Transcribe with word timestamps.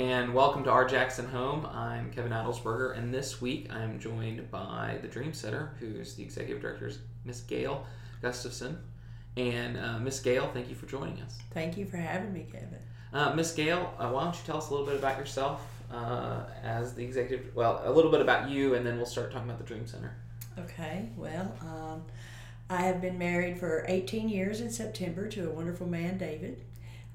and 0.00 0.32
welcome 0.32 0.64
to 0.64 0.70
our 0.70 0.86
Jackson 0.86 1.26
Home. 1.26 1.66
I'm 1.66 2.10
Kevin 2.10 2.32
Adelsberger, 2.32 2.96
and 2.96 3.12
this 3.12 3.42
week 3.42 3.68
I 3.70 3.82
am 3.82 4.00
joined 4.00 4.50
by 4.50 4.98
the 5.02 5.08
Dream 5.08 5.34
Center, 5.34 5.74
who's 5.78 6.14
the 6.14 6.22
executive 6.22 6.62
director, 6.62 6.90
Miss 7.26 7.42
Gail 7.42 7.84
Gustafson. 8.22 8.78
And 9.36 9.76
uh, 9.76 9.98
Miss 9.98 10.18
Gail, 10.20 10.50
thank 10.54 10.70
you 10.70 10.74
for 10.74 10.86
joining 10.86 11.20
us. 11.20 11.36
Thank 11.52 11.76
you 11.76 11.84
for 11.84 11.98
having 11.98 12.32
me, 12.32 12.46
Kevin. 12.50 12.78
Uh, 13.12 13.34
Miss 13.34 13.52
Gail, 13.52 13.92
uh, 13.98 14.08
why 14.08 14.24
don't 14.24 14.34
you 14.34 14.40
tell 14.46 14.56
us 14.56 14.70
a 14.70 14.72
little 14.72 14.86
bit 14.86 14.96
about 14.96 15.18
yourself 15.18 15.66
uh, 15.92 16.44
as 16.62 16.94
the 16.94 17.04
executive? 17.04 17.54
Well, 17.54 17.82
a 17.84 17.92
little 17.92 18.10
bit 18.10 18.22
about 18.22 18.48
you, 18.48 18.76
and 18.76 18.86
then 18.86 18.96
we'll 18.96 19.04
start 19.04 19.30
talking 19.30 19.50
about 19.50 19.58
the 19.58 19.66
Dream 19.66 19.86
Center. 19.86 20.16
Okay, 20.58 21.10
well, 21.14 21.54
um, 21.60 22.04
I 22.70 22.80
have 22.84 23.02
been 23.02 23.18
married 23.18 23.58
for 23.58 23.84
18 23.86 24.30
years 24.30 24.62
in 24.62 24.70
September 24.70 25.28
to 25.28 25.50
a 25.50 25.52
wonderful 25.52 25.86
man, 25.86 26.16
David. 26.16 26.62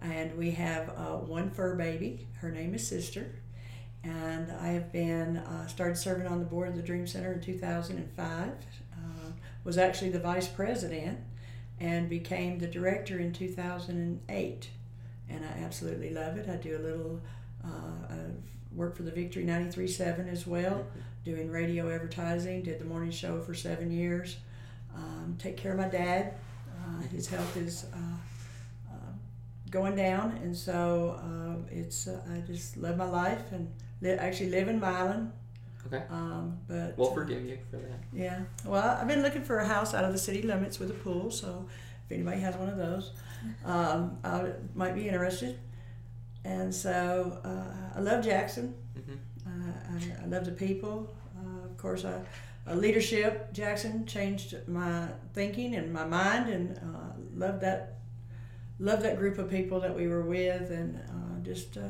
And 0.02 0.38
we 0.38 0.52
have 0.52 0.90
uh, 0.90 1.18
one 1.18 1.50
fur 1.50 1.76
baby. 1.76 2.28
Her 2.40 2.52
name 2.52 2.76
is 2.76 2.88
Sister. 2.88 3.36
And 4.04 4.52
I 4.52 4.68
have 4.68 4.92
been, 4.92 5.38
uh, 5.38 5.68
started 5.68 5.98
serving 5.98 6.28
on 6.28 6.40
the 6.40 6.46
board 6.46 6.70
of 6.70 6.76
the 6.76 6.84
Dream 6.84 7.08
Center 7.08 7.34
in 7.34 7.42
2005. 7.42 8.50
Uh, 8.50 9.32
was 9.64 9.78
actually 9.78 10.12
the 10.12 10.20
vice 10.20 10.48
president 10.48 11.20
and 11.80 12.10
became 12.10 12.60
the 12.60 12.68
director 12.68 13.20
in 13.20 13.34
2008. 13.34 14.70
And 15.28 15.44
I 15.44 15.64
absolutely 15.64 16.12
love 16.12 16.38
it. 16.38 16.48
I 16.48 16.56
do 16.58 16.78
a 16.78 16.80
little 16.80 17.20
uh, 17.64 17.68
work 18.76 18.96
for 18.96 19.04
the 19.04 19.12
Victory 19.12 19.44
93.7 19.46 20.32
as 20.32 20.46
well, 20.46 20.86
doing 21.24 21.50
radio 21.50 21.94
advertising, 21.94 22.62
did 22.62 22.80
the 22.80 22.86
morning 22.86 23.12
show 23.12 23.42
for 23.42 23.54
seven 23.54 23.92
years. 23.92 24.38
Um, 24.96 25.36
take 25.40 25.58
care 25.58 25.72
of 25.72 25.78
my 25.78 25.88
dad. 25.88 26.36
Uh, 26.70 27.02
his 27.12 27.28
health 27.28 27.58
is 27.58 27.86
uh, 27.94 27.98
going 29.80 29.96
down, 29.96 30.28
and 30.44 30.56
so 30.68 30.76
uh, 31.30 31.56
it's 31.82 32.08
uh, 32.08 32.22
I 32.34 32.38
just 32.52 32.78
live 32.78 32.96
my 32.98 33.10
life 33.24 33.52
and 33.52 33.64
li- 34.02 34.12
actually 34.28 34.50
live 34.58 34.68
in 34.74 34.80
Milan. 34.80 35.32
Okay. 35.88 36.04
Um, 36.10 36.58
but 36.68 36.98
We'll 36.98 37.12
uh, 37.12 37.14
forgive 37.22 37.44
you 37.46 37.58
for 37.70 37.78
that. 37.78 38.00
yeah. 38.12 38.40
Well, 38.66 38.98
I've 39.00 39.08
been 39.08 39.22
looking 39.22 39.44
for 39.44 39.58
a 39.60 39.68
house 39.68 39.94
out 39.94 40.04
of 40.04 40.12
the 40.14 40.18
city 40.28 40.42
limits 40.42 40.80
with 40.80 40.90
a 40.90 41.00
pool, 41.06 41.30
so 41.30 41.68
if 42.06 42.12
anybody 42.12 42.40
has 42.42 42.56
one 42.56 42.70
of 42.70 42.78
those, 42.78 43.12
um, 43.66 44.18
I 44.24 44.52
might 44.74 44.96
be 44.96 45.08
interested. 45.08 45.60
And 46.44 46.74
so 46.74 47.40
uh, 47.44 47.98
I 47.98 48.02
love 48.02 48.24
Jackson. 48.24 48.74
hmm 48.96 49.18
Uh, 49.46 49.74
I, 49.96 50.24
I 50.24 50.26
love 50.28 50.46
the 50.46 50.58
people. 50.68 50.96
Uh, 51.40 51.66
of 51.70 51.76
course, 51.78 52.04
I, 52.06 52.16
uh, 52.68 52.76
leadership 52.76 53.54
Jackson 53.54 54.06
changed 54.06 54.56
my 54.68 55.08
thinking 55.34 55.76
and 55.76 55.92
my 55.94 56.06
mind, 56.06 56.46
and 56.56 56.66
uh, 56.88 57.12
love 57.44 57.60
that 57.62 57.95
love 58.80 59.02
that 59.04 59.18
group 59.18 59.38
of 59.38 59.50
people 59.50 59.80
that 59.82 59.96
we 59.96 60.08
were 60.08 60.22
with, 60.24 60.70
and 60.72 60.98
uh, 61.10 61.40
just 61.44 61.78
uh, 61.78 61.82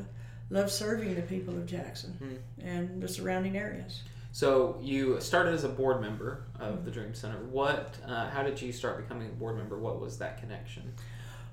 love 0.50 0.70
serving 0.70 1.14
the 1.14 1.22
people 1.22 1.54
of 1.56 1.66
Jackson 1.66 2.16
Mhm. 2.22 2.64
and 2.66 3.02
the 3.02 3.08
surrounding 3.08 3.56
areas. 3.56 4.02
So 4.32 4.78
you 4.82 5.18
started 5.20 5.54
as 5.54 5.64
a 5.64 5.68
board 5.68 6.00
member 6.02 6.42
of 6.60 6.84
the 6.84 6.90
Dream 6.90 7.14
Center. 7.14 7.38
What? 7.50 7.94
Uh, 8.06 8.28
how 8.28 8.42
did 8.42 8.60
you 8.60 8.70
start 8.70 8.98
becoming 8.98 9.28
a 9.28 9.32
board 9.32 9.56
member? 9.56 9.78
What 9.78 9.98
was 10.00 10.18
that 10.18 10.38
connection? 10.40 10.92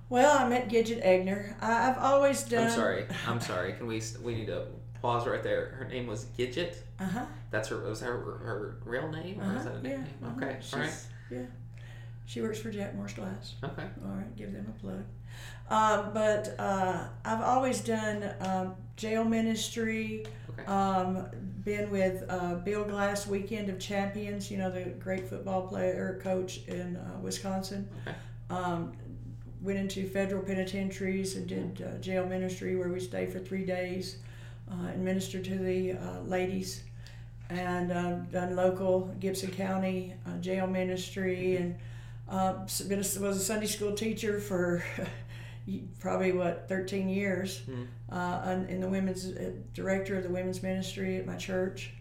Well, 0.10 0.38
I 0.38 0.48
met 0.50 0.68
Gidget 0.70 1.04
Egner. 1.04 1.56
I, 1.62 1.90
I've 1.90 1.98
always 1.98 2.44
done. 2.44 2.66
I'm 2.66 2.70
sorry. 2.72 3.06
I'm 3.28 3.40
sorry. 3.40 3.74
Can 3.74 3.88
we? 3.88 4.02
We 4.22 4.36
need 4.36 4.48
to 4.48 4.66
pause 5.02 5.26
right 5.26 5.42
there. 5.42 5.68
Her 5.80 5.86
name 5.86 6.08
was 6.08 6.26
Gidget. 6.38 6.76
Uh 7.00 7.06
huh. 7.06 7.26
That's 7.52 7.70
her. 7.70 7.78
Was 7.80 8.02
her, 8.02 8.12
her 8.18 8.76
real 8.86 9.10
name 9.10 9.40
or 9.40 9.44
is 9.44 9.50
Uh-huh, 9.50 9.64
that 9.64 9.72
a 9.72 9.76
yeah, 9.90 9.98
nickname? 9.98 10.08
uh-huh. 10.24 10.46
Okay. 10.46 10.58
All 10.74 10.80
right. 10.80 10.94
Yeah. 11.32 11.40
She 12.26 12.42
works 12.42 12.60
for 12.60 12.72
Jack 12.72 12.96
Morse 12.96 13.14
Glass. 13.14 13.56
Okay. 13.64 13.88
All 14.06 14.12
right, 14.12 14.36
give 14.36 14.54
them 14.54 14.74
a 14.76 14.80
plug. 14.80 15.04
Um, 15.70 16.14
but 16.14 16.56
uh, 16.60 17.08
I've 17.26 17.42
always 17.42 17.82
done 17.82 18.34
um, 18.42 18.76
jail 18.96 19.24
ministry. 19.24 20.26
Okay. 20.50 20.66
Um, 20.66 21.26
been 21.64 21.90
with 21.90 22.24
uh, 22.30 22.56
Bill 22.56 22.84
Glass 22.84 23.28
Weekend 23.28 23.70
of 23.70 23.80
Champions. 23.80 24.52
You 24.52 24.58
know 24.58 24.72
the 24.72 24.84
great 24.84 25.28
football 25.28 25.68
player 25.68 26.20
coach 26.22 26.66
in 26.68 26.98
uh, 26.98 27.20
Wisconsin. 27.22 27.90
Okay. 28.08 28.16
Um, 28.50 28.94
went 29.62 29.80
into 29.80 30.08
federal 30.08 30.44
penitentiaries 30.44 31.38
and 31.38 31.48
did 31.48 31.82
uh, 31.82 31.98
jail 32.00 32.26
ministry 32.28 32.76
where 32.76 32.90
we 32.90 33.00
stayed 33.00 33.32
for 33.32 33.40
three 33.40 33.66
days 33.66 34.18
uh, 34.70 34.88
and 34.88 35.04
ministered 35.04 35.46
to 35.46 35.58
the 35.58 35.94
uh, 35.94 36.20
ladies. 36.26 36.84
And 37.50 37.92
uh, 37.92 38.16
done 38.32 38.56
local 38.56 39.14
Gibson 39.20 39.52
County 39.52 40.14
uh, 40.26 40.38
jail 40.40 40.68
ministry 40.68 41.56
and 41.56 41.76
uh, 42.30 42.54
been 42.88 43.00
a, 43.00 43.20
was 43.22 43.38
a 43.38 43.40
Sunday 43.40 43.68
school 43.68 43.94
teacher 43.94 44.40
for 44.40 44.84
probably 46.00 46.32
what 46.34 46.68
13 46.68 47.08
years 47.10 47.62
Mhm. 47.70 47.88
uh, 48.12 48.42
and 48.46 48.70
in 48.70 48.82
the 48.82 48.88
women's 48.88 49.26
uh, 49.28 49.52
director 49.74 50.18
of 50.18 50.24
the 50.24 50.30
women's 50.30 50.62
ministry 50.62 51.18
at 51.18 51.26
my 51.26 51.36
church 51.38 51.92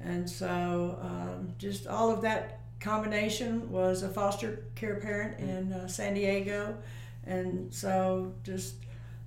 and 0.00 0.28
so 0.28 0.98
um, 1.02 1.52
just 1.58 1.86
all 1.86 2.10
of 2.10 2.22
that 2.22 2.60
combination 2.80 3.70
was 3.70 4.02
a 4.02 4.08
foster 4.08 4.64
care 4.74 4.96
parent 4.96 5.38
in 5.38 5.72
uh, 5.72 5.86
San 5.86 6.14
Diego 6.14 6.74
and 7.24 7.72
so 7.72 8.32
just 8.42 8.74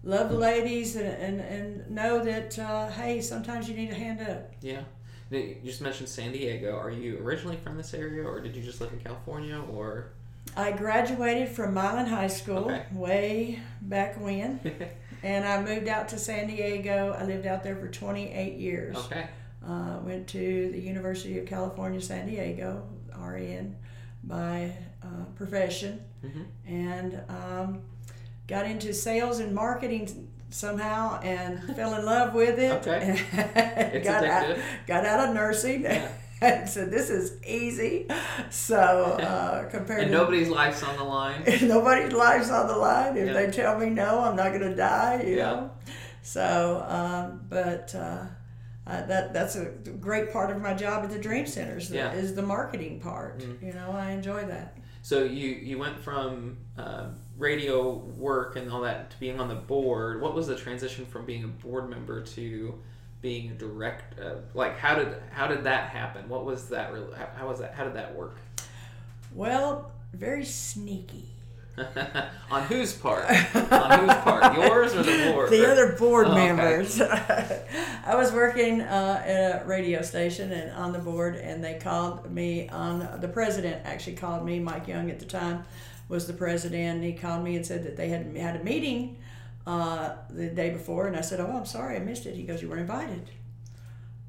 love 0.04 0.30
the 0.30 0.38
ladies 0.38 0.96
and, 0.96 1.08
and, 1.08 1.40
and 1.40 1.90
know 1.92 2.24
that 2.24 2.58
uh, 2.60 2.90
hey 2.90 3.22
sometimes 3.22 3.70
you 3.70 3.76
need 3.76 3.92
a 3.92 3.96
hand 3.96 4.20
up 4.22 4.52
Yeah. 4.62 4.82
You 5.32 5.58
just 5.66 5.82
mentioned 5.82 6.08
San 6.08 6.32
Diego. 6.32 6.78
Are 6.78 6.92
you 6.92 7.18
originally 7.18 7.58
from 7.58 7.78
this 7.78 7.96
area, 7.96 8.24
or 8.24 8.40
did 8.40 8.56
you 8.56 8.62
just 8.62 8.80
live 8.80 8.94
in 8.94 9.00
California, 9.00 9.60
or? 9.60 10.12
I 10.56 10.72
graduated 10.72 11.50
from 11.50 11.74
Milan 11.74 12.06
High 12.06 12.28
School 12.28 12.66
Okay. 12.72 12.84
way 12.94 13.60
back 13.82 14.20
when 14.20 14.60
and 15.24 15.46
I 15.46 15.62
moved 15.62 15.88
out 15.88 16.08
to 16.10 16.18
San 16.18 16.48
Diego. 16.48 17.16
I 17.20 17.24
lived 17.26 17.46
out 17.46 17.64
there 17.64 17.76
for 17.76 17.88
28 17.88 18.58
years. 18.58 18.96
okay. 18.98 19.28
Uh, 19.68 19.98
went 20.04 20.28
to 20.28 20.70
the 20.72 20.80
University 20.80 21.40
of 21.40 21.46
California, 21.48 22.00
San 22.00 22.28
Diego, 22.28 22.88
RN 23.18 23.76
by 24.24 24.72
uh, 25.04 25.26
profession, 25.36 26.02
hmm 26.22 26.44
and 26.68 27.22
um, 27.30 27.82
got 28.48 28.66
into 28.66 28.94
sales 28.94 29.40
and 29.40 29.54
marketing 29.56 30.30
somehow 30.52 31.20
and 31.22 31.76
fell 31.76 31.96
in 31.96 32.06
love 32.06 32.34
with 32.34 32.58
it. 32.60 32.72
Okay. 32.88 34.02
Got, 34.04 34.24
out, 34.24 34.58
got 34.88 35.06
out 35.06 35.30
of 35.30 35.36
nursing. 35.36 35.82
Yeah. 35.84 36.08
and 36.42 36.70
said, 36.70 36.92
"This 36.92 37.10
is 37.10 37.38
easy." 37.46 38.08
So 38.50 38.76
uh, 38.78 39.70
compared 39.70 40.02
And 40.02 40.12
to 40.12 40.18
nobody's 40.18 40.50
life's 40.50 40.84
on 40.84 40.98
the 40.98 41.04
line. 41.04 41.44
nobody's 41.64 42.14
life's 42.14 42.50
on 42.52 42.68
the 42.68 42.76
line. 42.78 43.18
If 43.18 43.28
Yeah. 43.28 43.34
they 43.34 43.52
tell 43.52 43.78
me 43.80 43.90
no, 43.90 44.20
I'm 44.20 44.36
not 44.36 44.50
going 44.50 44.70
to 44.70 44.76
die. 44.76 45.24
You 45.26 45.38
Yeah. 45.38 45.52
know. 45.52 45.72
So, 46.22 46.84
um, 46.88 47.42
but 47.50 47.94
uh, 47.96 48.26
uh, 48.88 49.06
that 49.06 49.34
that's 49.34 49.56
a 49.56 49.66
great 50.00 50.32
part 50.34 50.50
of 50.56 50.62
my 50.62 50.74
job 50.74 51.04
at 51.04 51.10
the 51.12 51.20
Dream 51.20 51.46
Centers. 51.46 51.84
is 51.84 51.90
the, 51.90 51.96
Yeah. 51.98 52.14
is 52.14 52.36
the 52.36 52.42
marketing 52.42 53.00
part. 53.00 53.40
Mm. 53.40 53.62
You 53.68 53.74
know, 53.74 53.92
I 53.92 54.12
enjoy 54.12 54.46
that. 54.46 54.78
So 55.04 55.24
you 55.24 55.50
you 55.50 55.78
went 55.78 56.00
from 56.00 56.58
uh, 56.78 57.10
radio 57.38 57.94
work 57.94 58.56
and 58.56 58.72
all 58.72 58.82
that 58.82 59.12
to 59.12 59.20
being 59.20 59.40
on 59.40 59.48
the 59.48 59.56
board. 59.56 60.20
What 60.22 60.34
was 60.34 60.48
the 60.48 60.56
transition 60.56 61.06
from 61.06 61.26
being 61.26 61.44
a 61.44 61.48
board 61.48 61.90
member 61.90 62.22
to 62.22 62.76
being 63.26 63.50
a 63.50 63.54
direct? 63.56 64.20
Uh, 64.20 64.36
like 64.54 64.78
how 64.78 64.94
did 64.94 65.08
how 65.32 65.48
did 65.48 65.64
that 65.64 65.90
happen? 65.90 66.30
What 66.30 66.46
was 66.46 66.70
that? 66.70 66.92
How, 67.18 67.28
how 67.36 67.48
was 67.48 67.58
that? 67.58 67.74
How 67.74 67.84
did 67.84 67.96
that 67.96 68.16
work? 68.16 68.38
Well, 69.34 69.92
very 70.14 70.46
sneaky. 70.46 71.26
on 72.52 72.62
whose 72.68 72.94
part? 72.94 73.26
on 73.26 74.00
whose 74.00 74.16
part? 74.20 74.56
Yours 74.62 74.94
or 74.96 75.02
the 75.04 75.32
board? 75.34 75.50
The 75.50 75.70
other 75.70 75.94
board 75.94 76.28
Oh, 76.28 76.32
okay. 76.32 76.46
members. 76.46 77.02
I 78.06 78.14
was 78.16 78.32
working 78.32 78.80
uh, 78.82 79.24
at 79.26 79.64
a 79.64 79.66
radio 79.66 80.02
station 80.04 80.52
and 80.54 80.72
on 80.72 80.94
the 80.94 81.00
board, 81.00 81.36
and 81.36 81.64
they 81.64 81.74
called 81.80 82.32
me 82.32 82.70
on. 82.70 83.20
The 83.20 83.28
president 83.28 83.82
actually 83.86 84.16
called 84.18 84.46
me. 84.46 84.60
Mike 84.60 84.88
Young 84.88 85.10
at 85.10 85.20
the 85.20 85.26
time 85.26 85.66
was 86.08 86.28
the 86.28 86.34
president. 86.34 86.98
And 86.98 87.04
he 87.04 87.14
called 87.14 87.44
me 87.44 87.56
and 87.56 87.66
said 87.66 87.84
that 87.86 87.98
they 87.98 88.08
had 88.10 88.38
had 88.38 88.56
a 88.56 88.64
meeting 88.64 89.18
uh, 89.68 90.16
the 90.30 90.48
day 90.48 90.70
before, 90.72 91.08
and 91.08 91.16
I 91.16 91.22
said, 91.22 91.40
"Oh, 91.40 91.52
I'm 91.58 91.66
sorry, 91.66 91.96
I 91.96 92.00
missed 92.00 92.26
it." 92.26 92.36
He 92.36 92.44
goes, 92.44 92.62
"You 92.62 92.70
were 92.70 92.78
invited." 92.78 93.30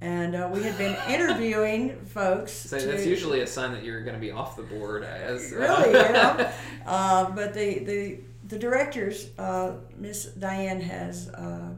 And 0.00 0.34
uh, 0.36 0.50
we 0.52 0.62
had 0.62 0.76
been 0.76 0.96
interviewing 1.08 1.96
folks. 2.06 2.52
So 2.52 2.78
to- 2.78 2.86
that's 2.86 3.06
usually 3.06 3.40
a 3.40 3.46
sign 3.46 3.72
that 3.72 3.82
you're 3.82 4.02
going 4.02 4.14
to 4.14 4.20
be 4.20 4.30
off 4.30 4.56
the 4.56 4.62
board. 4.62 5.04
As 5.04 5.52
uh, 5.52 5.56
really, 5.56 5.86
you 6.06 6.12
know. 6.12 6.50
Uh, 6.86 7.30
but 7.30 7.54
the 7.54 7.78
the 7.80 8.18
the 8.48 8.58
directors, 8.58 9.30
uh, 9.38 9.72
Miss 9.96 10.26
Diane 10.26 10.80
has 10.80 11.28
uh, 11.30 11.70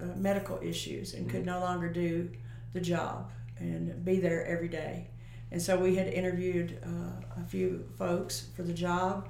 uh, 0.00 0.04
medical 0.16 0.58
issues 0.62 1.14
and 1.14 1.30
could 1.30 1.46
no 1.46 1.60
longer 1.60 1.88
do 1.88 2.30
the 2.72 2.80
job 2.80 3.30
and 3.58 4.04
be 4.04 4.18
there 4.18 4.44
every 4.46 4.68
day. 4.68 5.08
And 5.50 5.62
so 5.62 5.78
we 5.78 5.94
had 5.96 6.08
interviewed 6.08 6.78
uh, 6.84 7.40
a 7.40 7.44
few 7.46 7.88
folks 7.96 8.48
for 8.54 8.62
the 8.62 8.72
job. 8.72 9.28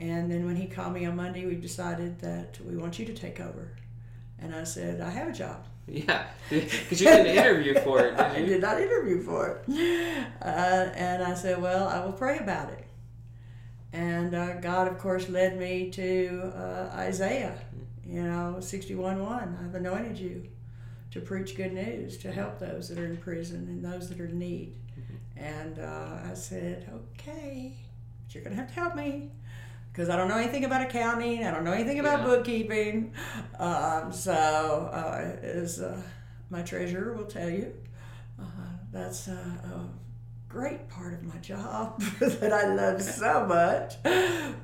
And 0.00 0.30
then 0.30 0.46
when 0.46 0.56
he 0.56 0.66
called 0.66 0.92
me 0.92 1.06
on 1.06 1.16
Monday, 1.16 1.44
we 1.44 1.56
decided 1.56 2.20
that 2.20 2.58
we 2.64 2.76
want 2.76 2.98
you 2.98 3.06
to 3.06 3.14
take 3.14 3.40
over. 3.40 3.72
And 4.38 4.54
I 4.54 4.64
said, 4.64 5.00
I 5.00 5.10
have 5.10 5.28
a 5.28 5.32
job. 5.32 5.66
yeah, 5.88 6.26
because 6.50 7.00
you 7.00 7.08
didn't 7.08 7.36
interview 7.36 7.74
for 7.80 8.00
it, 8.00 8.18
I 8.20 8.34
did 8.34 8.46
you? 8.46 8.54
did 8.54 8.62
not 8.62 8.80
interview 8.80 9.22
for 9.22 9.62
it. 9.66 10.26
Uh, 10.40 10.44
and 10.94 11.22
I 11.22 11.34
said, 11.34 11.60
Well, 11.60 11.88
I 11.88 12.04
will 12.04 12.12
pray 12.12 12.38
about 12.38 12.70
it. 12.70 12.84
And 13.92 14.34
uh, 14.34 14.60
God, 14.60 14.86
of 14.86 14.98
course, 14.98 15.28
led 15.28 15.58
me 15.58 15.90
to 15.90 16.52
uh, 16.54 16.90
Isaiah, 16.94 17.58
you 18.06 18.22
know, 18.22 18.58
61 18.60 19.20
1. 19.24 19.58
I've 19.64 19.74
anointed 19.74 20.18
you 20.18 20.46
to 21.10 21.20
preach 21.20 21.56
good 21.56 21.72
news, 21.72 22.18
to 22.18 22.30
help 22.30 22.58
those 22.58 22.88
that 22.90 22.98
are 22.98 23.06
in 23.06 23.16
prison 23.16 23.66
and 23.68 23.84
those 23.84 24.08
that 24.10 24.20
are 24.20 24.26
in 24.26 24.38
need. 24.38 24.74
And 25.36 25.78
uh, 25.78 26.18
I 26.30 26.34
said, 26.34 26.90
okay, 26.92 27.72
but 28.26 28.34
you're 28.34 28.44
going 28.44 28.54
to 28.54 28.60
have 28.60 28.68
to 28.68 28.80
help 28.80 28.94
me 28.94 29.30
because 29.98 30.08
I 30.10 30.16
don't 30.16 30.28
know 30.28 30.36
anything 30.36 30.64
about 30.64 30.80
accounting. 30.82 31.42
I 31.44 31.50
don't 31.50 31.64
know 31.64 31.72
anything 31.72 31.98
about 31.98 32.20
Yeah. 32.20 32.26
bookkeeping. 32.26 33.12
Um, 33.58 34.12
so, 34.12 34.32
uh, 34.92 35.36
as 35.42 35.80
uh, 35.80 36.00
my 36.50 36.62
treasurer 36.62 37.14
will 37.14 37.24
tell 37.24 37.50
you, 37.50 37.74
uh, 38.40 38.44
that's 38.92 39.26
uh, 39.26 39.32
a 39.32 39.88
great 40.48 40.88
part 40.88 41.14
of 41.14 41.24
my 41.24 41.34
job 41.38 42.00
that 42.20 42.52
I 42.52 42.72
love 42.74 43.02
so 43.02 43.44
much. 43.44 43.96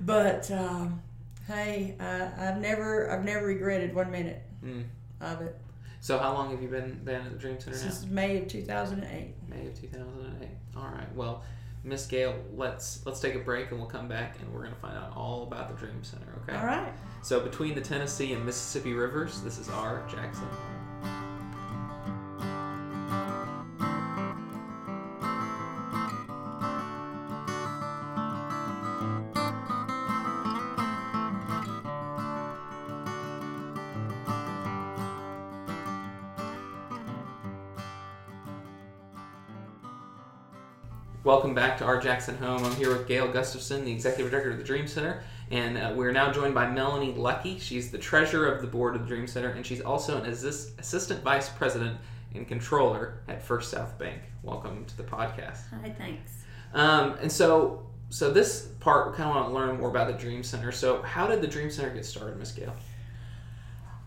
But 0.01 0.49
um, 0.53 1.03
hey, 1.49 1.97
I, 1.99 2.31
I've 2.49 2.61
never, 2.61 3.11
I've 3.11 3.25
never 3.25 3.45
regretted 3.47 3.93
one 3.93 4.13
minute 4.13 4.41
Mm. 4.65 4.85
of 5.21 5.43
it 5.43 5.55
So 6.01 6.17
how 6.19 6.33
long 6.33 6.51
have 6.53 6.63
you 6.63 6.69
been 6.69 6.99
been 7.05 7.21
at 7.27 7.31
the 7.33 7.37
Dream 7.39 7.61
Center 7.61 7.77
now? 7.77 7.83
since 7.91 8.07
May 8.07 8.39
of 8.39 8.49
2008. 8.49 9.35
May 9.49 9.67
of 9.67 9.79
2008. 9.79 10.49
All 10.75 10.85
right. 10.89 11.15
Well, 11.15 11.43
Miss 11.85 12.07
Gail, 12.07 12.35
let's 12.55 13.05
let's 13.05 13.21
take 13.21 13.35
a 13.35 13.39
break 13.39 13.71
and 13.71 13.79
we'll 13.79 13.89
come 13.89 14.09
back 14.09 14.39
and 14.41 14.53
we're 14.53 14.65
gonna 14.65 14.75
find 14.77 14.97
out 14.97 15.13
all 15.15 15.43
about 15.43 15.69
the 15.69 15.75
Dream 15.75 16.03
Center. 16.03 16.41
Okay. 16.43 16.59
All 16.59 16.67
right. 16.67 16.93
So 17.23 17.41
between 17.41 17.75
the 17.75 17.81
Tennessee 17.83 18.33
and 18.33 18.45
Mississippi 18.45 18.95
rivers, 18.95 19.43
this 19.43 19.59
is 19.59 19.69
our 19.69 20.07
Jackson. 20.09 20.49
Welcome 41.25 41.55
back 41.55 41.79
to 41.79 41.87
our 41.87 41.99
Jackson 41.99 42.37
home. 42.37 42.63
I'm 42.67 42.77
here 42.77 42.91
with 42.91 43.09
Gail 43.09 43.27
Gustafson, 43.27 43.87
the 43.87 43.91
executive 43.91 44.31
director 44.31 44.51
of 44.51 44.59
the 44.59 44.63
Dream 44.63 44.87
Center, 44.87 45.23
and 45.51 45.79
uh, 45.79 45.91
we're 45.97 46.13
now 46.13 46.31
joined 46.31 46.53
by 46.53 46.69
Melanie 46.71 47.15
Lucky. 47.15 47.59
She's 47.59 47.91
the 47.91 47.97
treasurer 47.97 48.47
of 48.47 48.61
the 48.61 48.67
board 48.67 48.95
of 48.95 49.01
the 49.01 49.09
Dream 49.09 49.27
Center, 49.27 49.49
and 49.49 49.65
she's 49.65 49.81
also 49.81 50.21
an 50.21 50.29
assist- 50.29 50.79
assistant 50.79 51.23
vice 51.23 51.49
president 51.49 51.97
and 52.35 52.47
controller 52.47 53.23
at 53.27 53.43
First 53.43 53.71
South 53.71 53.99
Bank. 53.99 54.21
Welcome 54.43 54.85
to 54.85 54.97
the 54.99 55.03
podcast. 55.03 55.61
Hi, 55.81 55.95
thanks. 55.97 56.43
Um, 56.75 57.15
and 57.23 57.33
so, 57.33 57.87
so 58.11 58.31
this 58.31 58.67
part, 58.81 59.11
we 59.11 59.17
kind 59.17 59.31
of 59.31 59.35
want 59.35 59.49
to 59.49 59.55
learn 59.55 59.81
more 59.81 59.89
about 59.89 60.09
the 60.09 60.23
Dream 60.23 60.43
Center. 60.43 60.73
So, 60.73 61.01
how 61.01 61.27
did 61.27 61.41
the 61.41 61.49
Dream 61.49 61.71
Center 61.71 61.89
get 61.89 62.05
started, 62.05 62.37
Miss 62.37 62.53
Gail? 62.53 62.77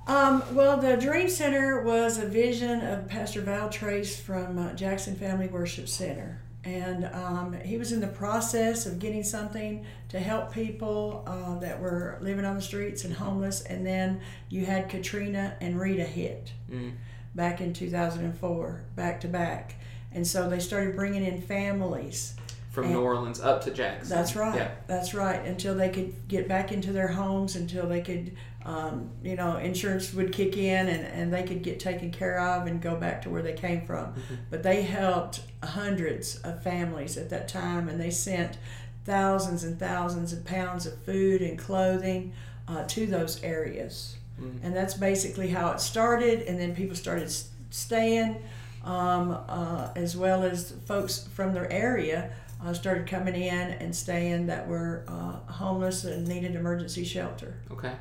Um, 0.06 0.44
well, 0.52 0.78
the 0.78 0.96
Dream 0.98 1.30
Center 1.30 1.82
was 1.82 2.20
a 2.20 2.28
vision 2.28 2.82
of 2.82 3.08
Pastor 3.08 3.42
Val 3.42 3.70
Trace 3.72 4.20
from 4.20 4.60
uh, 4.60 4.74
Jackson 4.74 5.16
Family 5.16 5.48
Worship 5.48 5.88
Center. 5.90 6.42
And 6.64 7.06
um, 7.06 7.54
he 7.64 7.78
was 7.78 7.92
in 7.94 8.02
the 8.02 8.08
process 8.08 8.86
of 8.86 9.00
getting 9.00 9.24
something 9.24 9.86
to 10.10 10.20
help 10.20 10.52
people 10.52 11.24
uh, 11.26 11.60
that 11.60 11.80
were 11.80 12.18
living 12.22 12.44
on 12.44 12.56
the 12.56 12.62
streets 12.62 13.06
and 13.06 13.14
homeless. 13.14 13.62
And 13.62 13.86
then 13.86 14.20
you 14.50 14.66
had 14.66 14.90
Katrina 14.90 15.56
and 15.62 15.80
Rita 15.80 16.04
hit 16.04 16.52
Mm. 16.70 16.94
back 17.36 17.62
in 17.62 17.72
2004, 17.74 18.82
back 18.98 19.22
to 19.22 19.28
back. 19.30 19.76
And 20.12 20.26
so 20.28 20.50
they 20.50 20.60
started 20.60 20.96
bringing 20.96 21.24
in 21.24 21.42
families 21.42 22.36
From 22.72 22.86
And- 22.86 22.94
New 22.94 23.02
Orleans 23.02 23.40
up 23.40 23.64
to 23.64 23.72
Jackson. 23.72 24.10
That's 24.16 24.36
right. 24.36 24.56
Yeah. 24.56 24.72
That's 24.88 25.14
right. 25.14 25.44
Until 25.46 25.74
they 25.76 25.90
could 25.90 26.14
get 26.28 26.48
back 26.48 26.72
into 26.72 26.92
their 26.92 27.08
homes, 27.08 27.56
until 27.56 27.88
they 27.88 28.02
could, 28.02 28.34
um, 28.68 29.10
you 29.24 29.36
know, 29.38 29.56
insurance 29.58 30.14
would 30.14 30.34
kick 30.34 30.58
in 30.58 30.88
and, 30.90 31.06
and 31.08 31.34
they 31.34 31.44
could 31.44 31.64
get 31.64 31.80
taken 31.80 32.12
care 32.12 32.38
of 32.40 32.68
and 32.68 32.82
go 32.82 32.96
back 32.98 33.22
to 33.22 33.30
where 33.30 33.42
they 33.42 33.54
came 33.54 33.86
from. 33.86 34.14
But 34.50 34.62
they 34.62 34.82
helped 34.82 35.42
hundreds 35.64 36.36
of 36.40 36.62
families 36.62 37.16
at 37.18 37.30
that 37.30 37.48
time 37.48 37.88
and 37.88 38.00
they 38.00 38.12
sent 38.12 38.58
thousands 39.06 39.64
and 39.64 39.80
thousands 39.80 40.34
of 40.34 40.44
pounds 40.44 40.86
of 40.86 41.02
food 41.04 41.42
and 41.42 41.58
clothing 41.58 42.34
uh, 42.68 42.84
to 42.90 43.08
those 43.08 43.42
areas. 43.42 44.18
Mhm. 44.40 44.60
And 44.62 44.76
that's 44.76 44.96
basically 44.96 45.48
how 45.48 45.72
it 45.72 45.80
started. 45.80 46.42
And 46.42 46.60
then 46.60 46.76
people 46.76 46.96
started 46.96 47.32
staying, 47.70 48.36
um, 48.84 49.32
uh, 49.48 49.92
as 49.96 50.18
well 50.18 50.44
as 50.44 50.74
folks 50.86 51.26
from 51.34 51.54
their 51.54 51.72
area 51.72 52.32
uh, 52.66 52.74
started 52.74 53.08
coming 53.08 53.36
in 53.36 53.72
and 53.80 53.96
staying 53.96 54.48
that 54.48 54.68
were 54.68 55.06
uh, 55.08 55.52
homeless 55.52 56.04
and 56.04 56.28
needed 56.28 56.56
emergency 56.56 57.06
shelter. 57.06 57.56
Okay. 57.72 57.94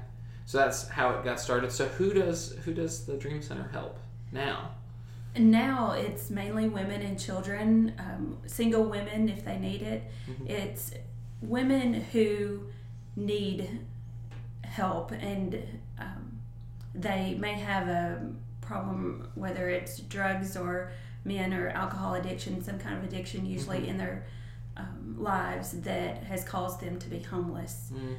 So 0.47 0.59
that's 0.59 0.89
how 0.89 1.11
it 1.11 1.25
got 1.25 1.39
started. 1.41 1.71
So 1.73 1.87
who 1.87 2.13
does 2.15 2.57
who 2.65 2.73
does 2.73 3.05
the 3.05 3.17
Dream 3.17 3.43
Center 3.43 3.69
help 3.73 3.99
now? 4.33 4.71
Now 5.37 5.93
it's 5.93 6.31
mainly 6.31 6.69
women 6.69 7.03
and 7.03 7.19
children, 7.21 7.93
um, 7.99 8.39
single 8.47 8.85
women 8.85 9.29
if 9.29 9.45
they 9.45 9.59
need 9.59 9.83
it. 9.83 10.05
Mhm. 10.31 10.49
It's 10.49 10.93
women 11.43 11.95
who 12.13 12.69
need 13.17 13.81
help 14.63 15.11
and 15.13 15.63
um, 15.99 16.39
they 16.95 17.35
may 17.35 17.55
have 17.55 17.89
a 17.89 18.33
problem, 18.61 19.29
whether 19.35 19.69
it's 19.69 19.99
drugs 19.99 20.57
or 20.57 20.91
men 21.25 21.53
or 21.53 21.69
alcohol 21.71 22.15
addiction, 22.15 22.63
some 22.63 22.79
kind 22.79 22.97
of 22.97 23.05
addiction, 23.05 23.45
usually 23.47 23.81
Mhm. 23.81 23.89
in 23.89 23.99
their 23.99 24.25
um, 24.79 25.17
lives 25.19 25.73
that 25.83 26.23
has 26.25 26.45
caused 26.45 26.81
them 26.81 26.99
to 26.99 27.09
be 27.09 27.19
homeless. 27.21 27.91
Mm. 27.95 28.17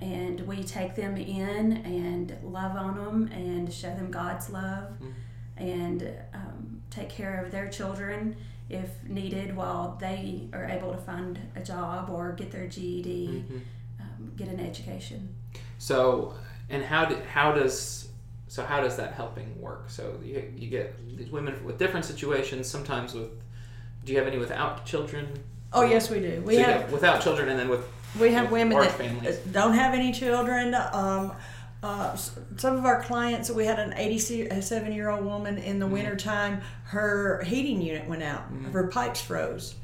And 0.00 0.40
we 0.46 0.62
take 0.64 0.94
them 0.94 1.16
in 1.16 1.72
and 1.84 2.36
love 2.42 2.76
on 2.76 2.96
them 2.96 3.30
and 3.32 3.72
show 3.72 3.88
them 3.90 4.10
God's 4.10 4.48
love 4.50 4.92
Mhm. 5.00 5.12
and 5.56 6.10
um, 6.34 6.82
take 6.90 7.08
care 7.10 7.42
of 7.44 7.50
their 7.52 7.68
children 7.68 8.36
if 8.68 9.02
needed 9.08 9.54
while 9.56 9.96
they 10.00 10.48
are 10.52 10.64
able 10.64 10.92
to 10.92 10.98
find 10.98 11.38
a 11.56 11.60
job 11.60 12.08
or 12.08 12.32
get 12.32 12.50
their 12.52 12.66
GED, 12.68 13.44
Mhm. 13.50 13.60
um, 14.00 14.32
get 14.36 14.48
an 14.48 14.60
education. 14.60 15.34
So, 15.78 16.34
and 16.68 16.84
how 16.84 17.04
did 17.04 17.18
how 17.24 17.52
does 17.52 18.08
so 18.48 18.64
how 18.64 18.80
does 18.80 18.96
that 18.96 19.12
helping 19.14 19.60
work? 19.60 19.90
So 19.90 20.18
you, 20.24 20.52
you 20.56 20.68
get 20.68 20.94
these 21.16 21.30
women 21.30 21.64
with 21.64 21.78
different 21.78 22.04
situations. 22.06 22.68
Sometimes 22.68 23.12
with 23.14 23.30
do 24.04 24.12
you 24.12 24.18
have 24.18 24.26
any 24.28 24.38
without 24.38 24.86
children? 24.86 25.26
Oh 25.72 25.82
yes, 25.82 26.10
we 26.10 26.20
do. 26.20 26.42
We 26.44 26.54
So 26.54 26.60
you 26.60 26.66
have 26.66 26.90
without 26.92 27.20
children, 27.22 27.48
and 27.48 27.58
then 27.58 27.68
with 27.68 27.84
we 28.18 28.32
have 28.32 28.50
women 28.50 28.78
that 28.78 28.92
families. 28.92 29.36
don't 29.52 29.74
have 29.74 29.94
any 29.94 30.12
children. 30.12 30.74
Um, 30.74 31.32
uh, 31.82 32.14
some 32.16 32.76
of 32.76 32.84
our 32.84 33.02
clients, 33.02 33.50
we 33.50 33.64
had 33.64 33.78
an 33.78 33.94
87 33.96 34.92
year 34.92 35.08
old 35.08 35.24
woman 35.24 35.56
in 35.58 35.78
the 35.78 35.86
Mhm. 35.86 35.90
wintertime, 35.92 36.60
her 36.84 37.42
heating 37.44 37.80
unit 37.80 38.06
went 38.08 38.22
out, 38.22 38.52
Mhm. 38.52 38.72
her 38.72 38.88
pipes 38.88 39.20
froze. 39.20 39.74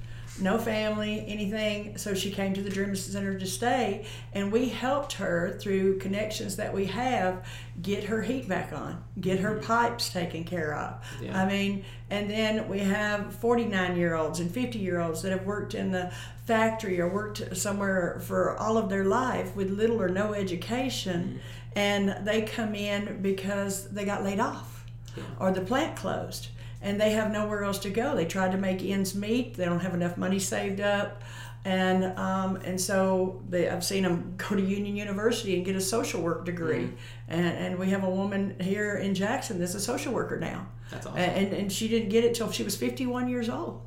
No 0.41 0.59
family, 0.59 1.25
anything. 1.27 1.97
So 1.97 2.13
she 2.15 2.31
came 2.31 2.53
to 2.55 2.61
the 2.63 2.69
Dream 2.71 2.95
Center 2.95 3.39
to 3.39 3.47
stay, 3.47 4.05
and 4.35 4.53
we 4.53 4.69
helped 4.69 5.15
her 5.15 5.57
through 5.61 5.99
connections 5.99 6.57
that 6.57 6.75
we 6.75 6.87
have 6.87 7.47
get 7.81 8.05
her 8.05 8.21
heat 8.23 8.49
back 8.49 8.73
on, 8.73 9.03
get 9.21 9.41
her 9.41 9.57
Mhm. 9.57 9.63
pipes 9.63 10.11
taken 10.11 10.45
care 10.45 10.75
of. 10.75 10.95
Yeah. 11.23 11.41
I 11.43 11.47
mean, 11.47 11.85
and 12.11 12.31
then 12.31 12.69
we 12.69 12.81
have 12.81 13.35
49 13.37 13.97
year 13.97 14.15
olds 14.15 14.41
and 14.41 14.51
50 14.51 14.79
year 14.79 15.01
olds 15.01 15.23
that 15.23 15.33
have 15.33 15.45
worked 15.47 15.75
in 15.75 15.91
the 15.93 16.11
factory 16.47 17.01
or 17.01 17.09
worked 17.09 17.57
somewhere 17.57 18.19
for 18.21 18.57
all 18.59 18.77
of 18.79 18.89
their 18.89 19.05
life 19.05 19.57
with 19.57 19.71
little 19.71 20.01
or 20.01 20.09
no 20.09 20.35
education, 20.35 21.41
and 21.75 22.15
they 22.27 22.43
come 22.43 22.75
in 22.75 23.21
because 23.23 23.89
they 23.89 24.05
got 24.05 24.23
laid 24.23 24.41
off 24.41 24.85
Yeah. 25.17 25.25
or 25.41 25.51
the 25.51 25.61
plant 25.63 25.97
closed 25.97 26.49
and 26.87 27.01
they 27.01 27.11
have 27.11 27.31
nowhere 27.33 27.65
else 27.65 27.79
to 27.81 27.91
go. 27.91 28.15
They 28.15 28.27
tried 28.27 28.53
to 28.53 28.59
make 28.59 28.83
ends 28.83 29.15
meet, 29.15 29.55
they 29.55 29.65
don't 29.65 29.81
have 29.81 29.95
enough 29.95 30.17
money 30.17 30.39
saved 30.39 30.81
up. 30.81 31.23
And 31.65 32.17
um, 32.17 32.57
and 32.65 32.81
so 32.81 33.43
they, 33.51 33.69
I've 33.69 33.85
seen 33.85 34.05
them 34.05 34.35
go 34.37 34.55
to 34.55 34.63
Union 34.63 34.95
University 34.97 35.57
and 35.57 35.65
get 35.65 35.75
a 35.75 35.81
social 35.81 36.23
work 36.23 36.45
degree, 36.45 36.85
Mhm. 36.85 36.93
and, 37.29 37.47
and 37.47 37.79
we 37.79 37.91
have 37.91 38.05
a 38.05 38.11
woman 38.11 38.55
here 38.61 38.95
in 38.95 39.15
Jackson 39.17 39.59
that's 39.59 39.75
a 39.75 39.81
social 39.81 40.13
worker 40.15 40.39
now. 40.39 40.69
That's 40.93 41.07
awesome. 41.07 41.19
And, 41.19 41.53
and 41.53 41.73
she 41.73 41.89
didn't 41.89 42.11
get 42.11 42.23
it 42.25 42.35
till 42.35 42.53
she 42.53 42.63
was 42.63 42.77
51 42.77 43.29
years 43.29 43.49
old 43.49 43.81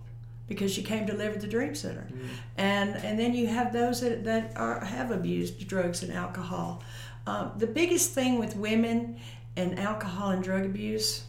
because 0.50 0.74
she 0.74 0.84
came 0.84 1.08
to 1.08 1.13
live 1.13 1.34
at 1.36 1.39
the 1.41 1.48
Dream 1.48 1.74
Center. 1.74 2.06
Mhm. 2.12 2.27
And, 2.58 2.96
and 2.98 3.18
then 3.18 3.34
you 3.34 3.48
have 3.48 3.72
those 3.72 4.01
that, 4.01 4.25
that 4.25 4.51
are, 4.58 4.84
have 4.84 5.12
abused 5.12 5.65
drugs 5.65 6.03
and 6.03 6.12
alcohol. 6.12 6.84
Um, 7.27 7.51
the 7.58 7.68
biggest 7.68 8.12
thing 8.13 8.39
with 8.39 8.58
women 8.58 9.15
and 9.56 9.79
alcohol 9.79 10.32
and 10.32 10.44
drug 10.44 10.65
abuse, 10.65 11.24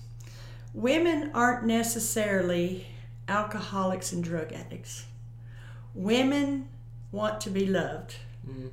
women 0.75 1.31
aren't 1.35 1.65
necessarily 1.67 2.87
alcoholics 3.29 4.13
and 4.13 4.23
drug 4.23 4.53
addicts. 4.53 5.05
Women 5.95 6.69
want 7.13 7.41
to 7.43 7.51
be 7.51 7.67
loved. 7.67 8.17
Mhm. 8.47 8.71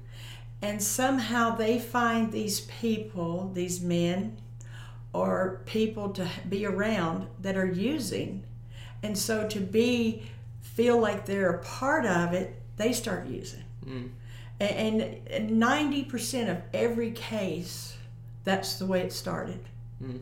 And 0.62 0.82
somehow 0.82 1.56
they 1.56 1.80
find 1.80 2.32
these 2.32 2.62
people, 2.62 3.52
these 3.54 3.82
men, 3.82 4.38
or 5.14 5.62
people 5.66 6.10
to 6.10 6.28
be 6.50 6.66
around 6.66 7.28
that 7.40 7.56
are 7.56 7.66
using. 7.66 8.44
And 9.04 9.18
so 9.18 9.48
to 9.48 9.60
be, 9.60 10.24
feel 10.62 11.00
like 11.00 11.26
they're 11.26 11.50
a 11.50 11.64
part 11.64 12.06
of 12.06 12.34
it, 12.34 12.62
they 12.78 12.94
start 12.94 13.28
using. 13.28 13.64
Mm. 13.86 14.10
And 14.60 15.02
and 15.30 15.52
90% 15.52 16.50
of 16.50 16.62
every 16.74 17.12
case, 17.12 17.96
that's 18.44 18.80
the 18.80 18.86
way 18.86 19.02
it 19.02 19.14
started. 19.14 19.60
Mm. 20.04 20.22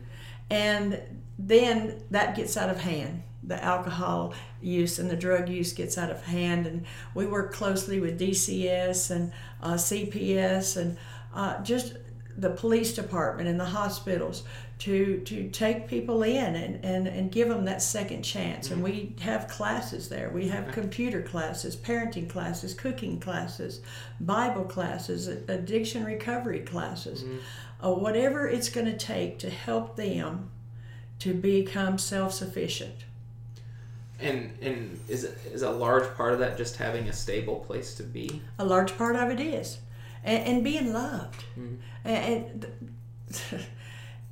And 0.50 1.00
then 1.38 2.02
that 2.10 2.36
gets 2.36 2.56
out 2.56 2.70
of 2.70 2.80
hand. 2.80 3.22
The 3.42 3.62
alcohol 3.62 4.34
use 4.60 4.98
and 4.98 5.08
the 5.08 5.16
drug 5.16 5.48
use 5.48 5.72
gets 5.72 5.96
out 5.96 6.10
of 6.10 6.24
hand. 6.24 6.66
And 6.66 6.84
we 7.14 7.26
work 7.26 7.52
closely 7.52 8.00
with 8.00 8.18
DCS 8.18 9.10
and 9.10 9.32
uh, 9.62 9.74
CPS 9.74 10.76
and 10.76 10.96
uh, 11.34 11.62
just 11.62 11.96
the 12.38 12.50
police 12.50 12.94
department 12.94 13.48
and 13.48 13.58
the 13.58 13.64
hospitals 13.64 14.44
to 14.78 15.20
to 15.20 15.48
take 15.48 15.88
people 15.88 16.22
in 16.22 16.54
and, 16.54 16.84
and, 16.84 17.06
and 17.06 17.32
give 17.32 17.48
them 17.48 17.64
that 17.64 17.80
second 17.80 18.22
chance. 18.22 18.70
And 18.70 18.82
we 18.82 19.14
have 19.20 19.48
classes 19.48 20.08
there. 20.08 20.28
We 20.30 20.48
have 20.48 20.70
computer 20.72 21.22
classes, 21.22 21.76
parenting 21.76 22.28
classes, 22.28 22.74
cooking 22.74 23.18
classes, 23.18 23.80
Bible 24.20 24.64
classes, 24.64 25.28
addiction 25.28 26.04
recovery 26.04 26.60
classes, 26.60 27.24
uh, 27.82 27.92
whatever 27.92 28.46
it's 28.46 28.68
going 28.68 28.86
to 28.86 28.98
take 28.98 29.38
to 29.38 29.50
help 29.50 29.96
them 29.96 30.50
to 31.20 31.34
become 31.34 31.98
self 31.98 32.32
sufficient. 32.32 33.04
And 34.18 34.56
and 34.62 34.98
is 35.08 35.24
it, 35.24 35.38
is 35.52 35.62
a 35.62 35.70
large 35.70 36.14
part 36.16 36.32
of 36.32 36.38
that 36.38 36.56
just 36.56 36.76
having 36.76 37.08
a 37.08 37.12
stable 37.12 37.56
place 37.56 37.94
to 37.96 38.02
be? 38.02 38.42
A 38.58 38.64
large 38.64 38.96
part 38.96 39.16
of 39.16 39.30
it 39.30 39.40
is, 39.40 39.78
and, 40.24 40.44
and 40.44 40.64
being 40.64 40.92
loved. 40.92 41.44
Mm. 41.58 41.76
And, 42.04 42.64
and 42.64 42.66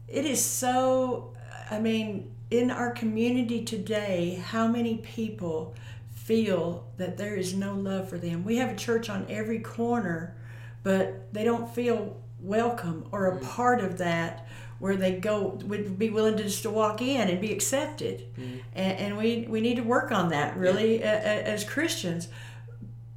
it 0.08 0.24
is 0.24 0.44
so. 0.44 1.34
I 1.70 1.78
mean, 1.78 2.30
in 2.50 2.70
our 2.70 2.90
community 2.90 3.64
today, 3.64 4.42
how 4.44 4.68
many 4.68 4.98
people 4.98 5.74
feel 6.14 6.86
that 6.96 7.16
there 7.16 7.34
is 7.34 7.54
no 7.54 7.74
love 7.74 8.08
for 8.08 8.18
them? 8.18 8.44
We 8.44 8.56
have 8.56 8.70
a 8.70 8.76
church 8.76 9.10
on 9.10 9.26
every 9.28 9.60
corner, 9.60 10.36
but 10.82 11.32
they 11.32 11.44
don't 11.44 11.72
feel 11.74 12.16
welcome 12.40 13.06
or 13.12 13.26
a 13.26 13.40
part 13.40 13.80
of 13.80 13.98
that 13.98 14.46
where 14.84 14.96
they 14.96 15.12
go 15.12 15.58
would 15.64 15.98
be 15.98 16.10
willing 16.10 16.36
to 16.36 16.42
just 16.42 16.62
to 16.62 16.68
walk 16.68 17.00
in 17.00 17.30
and 17.30 17.40
be 17.40 17.50
accepted. 17.50 18.22
Mm. 18.38 18.60
and, 18.74 18.98
and 18.98 19.16
we 19.16 19.46
we 19.48 19.62
need 19.62 19.76
to 19.76 19.82
work 19.82 20.12
on 20.12 20.28
that 20.28 20.58
really 20.58 21.00
a, 21.00 21.10
a, 21.10 21.42
as 21.54 21.64
christians 21.64 22.28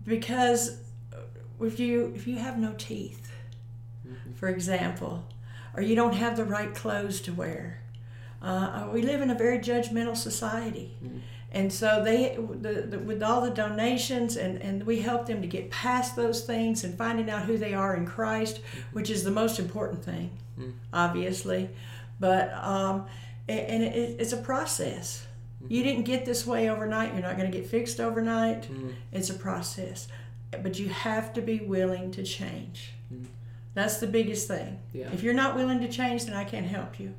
because 0.06 0.78
if 1.60 1.78
you 1.78 2.14
if 2.16 2.26
you 2.26 2.38
have 2.38 2.58
no 2.58 2.74
teeth 2.78 3.34
for 4.36 4.48
example 4.48 5.26
or 5.76 5.82
you 5.82 5.94
don't 5.94 6.14
have 6.14 6.38
the 6.38 6.46
right 6.46 6.74
clothes 6.74 7.20
to 7.20 7.34
wear 7.34 7.82
uh, 8.42 8.88
we 8.94 9.02
live 9.02 9.20
in 9.20 9.30
a 9.30 9.36
very 9.36 9.60
judgmental 9.60 10.16
society 10.16 10.96
and 11.52 11.72
so 11.72 12.04
they 12.04 12.38
the, 12.38 12.82
the, 12.82 13.00
with 13.00 13.24
all 13.24 13.42
the 13.42 13.50
donations 13.50 14.36
and, 14.36 14.62
and 14.62 14.84
we 14.86 15.00
help 15.00 15.26
them 15.28 15.42
to 15.42 15.48
get 15.48 15.72
past 15.72 16.16
those 16.16 16.44
things 16.44 16.84
and 16.84 16.98
finding 16.98 17.30
out 17.30 17.44
who 17.44 17.58
they 17.58 17.74
are 17.74 17.96
in 17.96 18.06
christ 18.06 18.60
which 18.92 19.10
is 19.10 19.24
the 19.24 19.32
most 19.32 19.58
important 19.60 20.04
thing 20.04 20.30
obviously. 20.94 21.70
But 22.20 22.54
um, 22.54 23.06
and 23.48 23.84
it, 23.84 24.18
it's 24.20 24.34
a 24.34 24.38
process. 24.38 25.26
You 25.70 25.84
didn't 25.84 26.04
get 26.04 26.26
this 26.26 26.46
way 26.46 26.70
overnight. 26.70 27.14
You're 27.14 27.24
not 27.24 27.38
going 27.38 27.52
to 27.52 27.58
get 27.58 27.68
fixed 27.68 28.00
overnight. 28.00 28.64
Mm. 28.72 28.94
it's 29.12 29.30
a 29.30 29.34
process. 29.34 30.08
But 30.52 30.80
you 30.80 30.90
have 30.90 31.34
to 31.34 31.42
be 31.42 31.60
willing 31.60 32.12
to 32.12 32.24
change. 32.24 32.94
That's 33.74 33.98
the 34.00 34.08
biggest 34.08 34.48
thing. 34.48 34.80
Yeah. 34.94 35.10
if 35.14 35.22
you're 35.22 35.34
not 35.34 35.56
willing 35.56 35.80
to 35.82 35.88
change 35.88 36.26
then 36.26 36.36
i 36.36 36.44
can't 36.44 36.66
help 36.66 37.00
you 37.00 37.14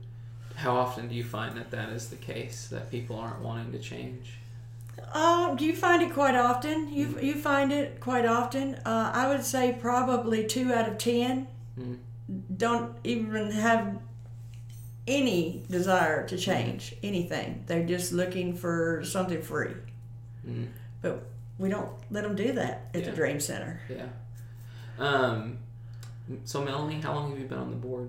How 0.59 0.77
often 0.77 1.07
do 1.07 1.15
you 1.15 1.23
find 1.23 1.57
that 1.57 1.71
that 1.71 1.91
is 1.91 2.09
the 2.09 2.17
case 2.17 2.67
that 2.73 2.91
people 2.91 3.15
aren't 3.17 3.41
wanting 3.41 3.71
to 3.71 3.79
change? 3.79 4.39
Uh, 5.13 5.55
do 5.55 5.65
you 5.65 5.77
find 5.77 6.03
it 6.03 6.13
quite 6.13 6.35
often? 6.35 6.93
You 6.93 7.17
you 7.23 7.35
find 7.37 7.73
it 7.73 8.01
quite 8.01 8.27
often. 8.27 8.75
Uh, 8.85 9.13
I 9.15 9.29
would 9.29 9.45
say 9.45 9.77
probably 9.81 10.45
two 10.45 10.73
out 10.73 10.89
of 10.89 10.99
ten 10.99 11.47
Mm. 11.79 11.99
don't 12.57 12.97
even 13.05 13.53
have 13.53 14.01
any 15.07 15.63
desire 15.71 16.27
to 16.27 16.37
change 16.37 16.97
anything. 17.05 17.63
They're 17.69 17.87
just 17.87 18.11
looking 18.13 18.57
for 18.57 19.05
something 19.05 19.41
free. 19.43 19.75
Mm. 20.45 20.67
But 21.03 21.23
we 21.57 21.69
don't 21.69 21.93
let 22.11 22.25
them 22.25 22.35
do 22.35 22.51
that 22.55 22.91
at 22.95 23.05
the 23.05 23.13
Dream 23.13 23.39
Center. 23.39 23.81
Yeah. 23.89 24.09
Um. 24.99 25.59
So 26.45 26.65
Melanie, 26.65 27.01
how 27.01 27.15
long 27.15 27.31
have 27.31 27.39
you 27.39 27.47
been 27.47 27.59
on 27.59 27.71
the 27.71 27.77
board? 27.77 28.09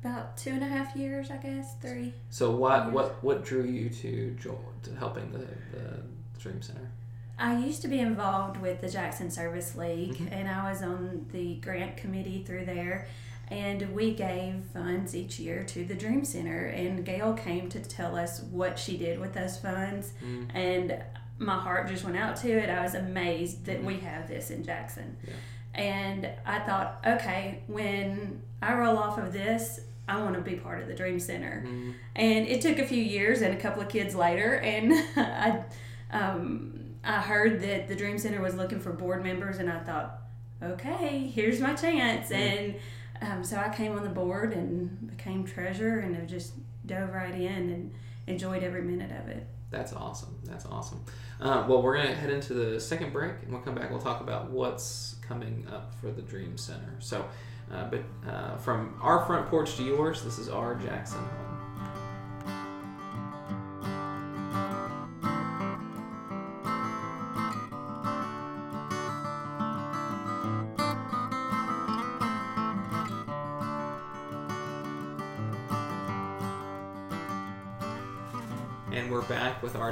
About 0.00 0.36
two 0.36 0.50
and 0.50 0.62
a 0.62 0.66
half 0.68 0.94
years, 0.94 1.30
I 1.30 1.36
guess, 1.38 1.74
three. 1.82 2.14
So 2.30 2.52
what 2.54 2.84
Years. 2.84 2.94
what 2.94 3.24
what 3.24 3.44
drew 3.44 3.64
you 3.64 3.88
to 3.90 4.30
join 4.40 4.56
to 4.84 4.94
helping 4.94 5.32
the 5.32 5.38
the 5.76 6.02
Dream 6.38 6.62
Center? 6.62 6.90
I 7.38 7.56
used 7.58 7.82
to 7.82 7.88
be 7.88 7.98
involved 8.00 8.60
with 8.60 8.80
the 8.80 8.88
Jackson 8.88 9.30
Service 9.30 9.74
League, 9.76 10.14
Mhm. 10.16 10.32
and 10.32 10.48
I 10.48 10.70
was 10.70 10.82
on 10.82 11.26
the 11.32 11.56
grant 11.56 11.96
committee 11.96 12.42
through 12.44 12.64
there. 12.64 13.06
And 13.50 13.94
we 13.94 14.12
gave 14.12 14.64
funds 14.74 15.16
each 15.16 15.38
year 15.40 15.64
to 15.64 15.84
the 15.84 15.94
Dream 15.94 16.22
Center, 16.24 16.66
and 16.66 17.02
Gail 17.04 17.32
came 17.32 17.68
to 17.70 17.80
tell 17.80 18.14
us 18.14 18.42
what 18.42 18.78
she 18.78 18.98
did 18.98 19.18
with 19.18 19.32
those 19.32 19.56
funds. 19.56 20.12
Mm. 20.22 20.48
And 20.54 21.02
my 21.38 21.56
heart 21.58 21.88
just 21.88 22.04
went 22.04 22.16
out 22.18 22.36
to 22.36 22.50
it. 22.50 22.68
I 22.68 22.82
was 22.82 22.94
amazed 22.94 23.64
that 23.64 23.82
we 23.82 24.00
have 24.00 24.28
this 24.28 24.50
in 24.50 24.64
Jackson. 24.64 25.16
Yeah. 25.26 25.32
And 25.74 26.28
I 26.44 26.58
thought, 26.58 27.00
okay, 27.06 27.62
when 27.68 28.42
I 28.60 28.74
roll 28.74 28.98
off 28.98 29.16
of 29.16 29.32
this, 29.32 29.80
I 30.08 30.20
want 30.22 30.34
to 30.34 30.40
be 30.40 30.56
part 30.56 30.80
of 30.80 30.88
the 30.88 30.94
Dream 30.94 31.20
Center. 31.20 31.64
Mm. 31.66 31.94
And 32.16 32.46
it 32.48 32.60
took 32.60 32.78
a 32.78 32.86
few 32.86 33.02
years 33.02 33.42
and 33.42 33.54
a 33.54 33.56
couple 33.56 33.82
of 33.82 33.88
kids 33.88 34.14
later, 34.14 34.54
and 34.54 34.92
I, 35.16 35.64
um, 36.10 36.94
I 37.04 37.20
heard 37.20 37.60
that 37.62 37.88
the 37.88 37.94
Dream 37.94 38.18
Center 38.18 38.40
was 38.40 38.54
looking 38.54 38.80
for 38.80 38.92
board 38.92 39.22
members, 39.22 39.58
and 39.58 39.70
I 39.70 39.78
thought, 39.80 40.22
okay, 40.62 41.30
here's 41.32 41.60
my 41.60 41.74
chance. 41.74 42.30
And 42.30 42.76
um, 43.20 43.44
so 43.44 43.56
I 43.58 43.68
came 43.68 43.96
on 43.96 44.02
the 44.02 44.10
board 44.10 44.52
and 44.52 45.16
became 45.16 45.44
treasurer, 45.44 46.00
and 46.00 46.16
I 46.16 46.20
just 46.24 46.54
dove 46.86 47.12
right 47.12 47.34
in 47.34 47.70
and 47.70 47.94
enjoyed 48.26 48.62
every 48.62 48.82
minute 48.82 49.10
of 49.10 49.28
it. 49.28 49.46
That's 49.70 49.92
awesome. 49.92 50.38
That's 50.44 50.64
awesome. 50.66 51.04
Uh, 51.40 51.64
well, 51.68 51.82
we're 51.82 51.96
gonna 51.96 52.14
head 52.14 52.30
into 52.30 52.54
the 52.54 52.80
second 52.80 53.12
break, 53.12 53.32
and 53.42 53.52
we'll 53.52 53.60
come 53.60 53.74
back. 53.74 53.90
We'll 53.90 54.00
talk 54.00 54.20
about 54.20 54.50
what's 54.50 55.16
coming 55.22 55.66
up 55.72 55.94
for 56.00 56.10
the 56.10 56.22
Dream 56.22 56.56
Center. 56.56 56.96
So, 56.98 57.24
uh, 57.72 57.88
but 57.90 58.02
uh, 58.28 58.56
from 58.56 58.98
our 59.00 59.24
front 59.24 59.48
porch 59.48 59.76
to 59.76 59.84
yours, 59.84 60.22
this 60.24 60.38
is 60.38 60.48
our 60.48 60.74
Jackson 60.74 61.18
home. 61.18 61.47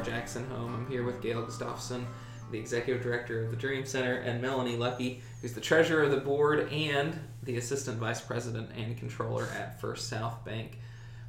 Jackson 0.02 0.48
home. 0.50 0.74
I'm 0.74 0.90
here 0.90 1.04
with 1.04 1.20
Gail 1.22 1.42
Gustafson, 1.42 2.06
the 2.50 2.58
executive 2.58 3.02
director 3.02 3.44
of 3.44 3.50
the 3.50 3.56
Dream 3.56 3.84
Center, 3.84 4.14
and 4.14 4.40
Melanie 4.40 4.76
Lucky, 4.76 5.22
who's 5.40 5.52
the 5.52 5.60
treasurer 5.60 6.04
of 6.04 6.10
the 6.10 6.18
board 6.18 6.70
and 6.72 7.18
the 7.42 7.56
assistant 7.56 7.98
vice 7.98 8.20
president 8.20 8.70
and 8.76 8.96
controller 8.96 9.48
at 9.56 9.80
First 9.80 10.08
South 10.08 10.44
Bank. 10.44 10.78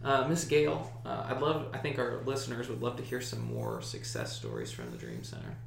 Uh, 0.03 0.27
Miss 0.27 0.45
Gail, 0.45 0.91
uh, 1.05 1.25
I'd 1.29 1.41
love. 1.41 1.67
I 1.73 1.79
think 1.79 1.97
our 1.97 2.21
listeners 2.25 2.69
would 2.69 2.81
love 2.81 2.97
to 2.97 3.03
hear 3.03 3.21
some 3.21 3.53
more 3.53 3.81
success 3.81 4.35
stories 4.35 4.71
from 4.71 4.91
the 4.91 4.97
Dream 4.97 5.23
Center. 5.23 5.57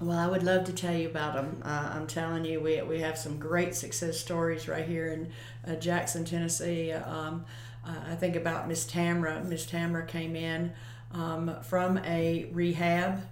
Well, 0.00 0.18
I 0.18 0.26
would 0.26 0.42
love 0.42 0.64
to 0.64 0.72
tell 0.72 0.94
you 0.94 1.08
about 1.08 1.34
them. 1.34 1.62
Uh, 1.64 1.92
I'm 1.94 2.06
telling 2.06 2.44
you, 2.44 2.60
we, 2.60 2.82
we 2.82 3.00
have 3.00 3.16
some 3.16 3.38
great 3.38 3.74
success 3.74 4.18
stories 4.18 4.68
right 4.68 4.86
here 4.86 5.06
in 5.06 5.32
uh, 5.66 5.76
Jackson, 5.76 6.24
Tennessee. 6.24 6.92
Um, 6.92 7.44
uh, 7.86 8.10
I 8.10 8.14
think 8.16 8.34
about 8.34 8.66
Miss 8.66 8.86
Tamra. 8.86 9.44
Miss 9.44 9.66
Tamra 9.66 10.06
came 10.06 10.34
in 10.34 10.72
um, 11.14 11.56
from 11.62 11.98
a 12.04 12.46
rehab, 12.52 13.22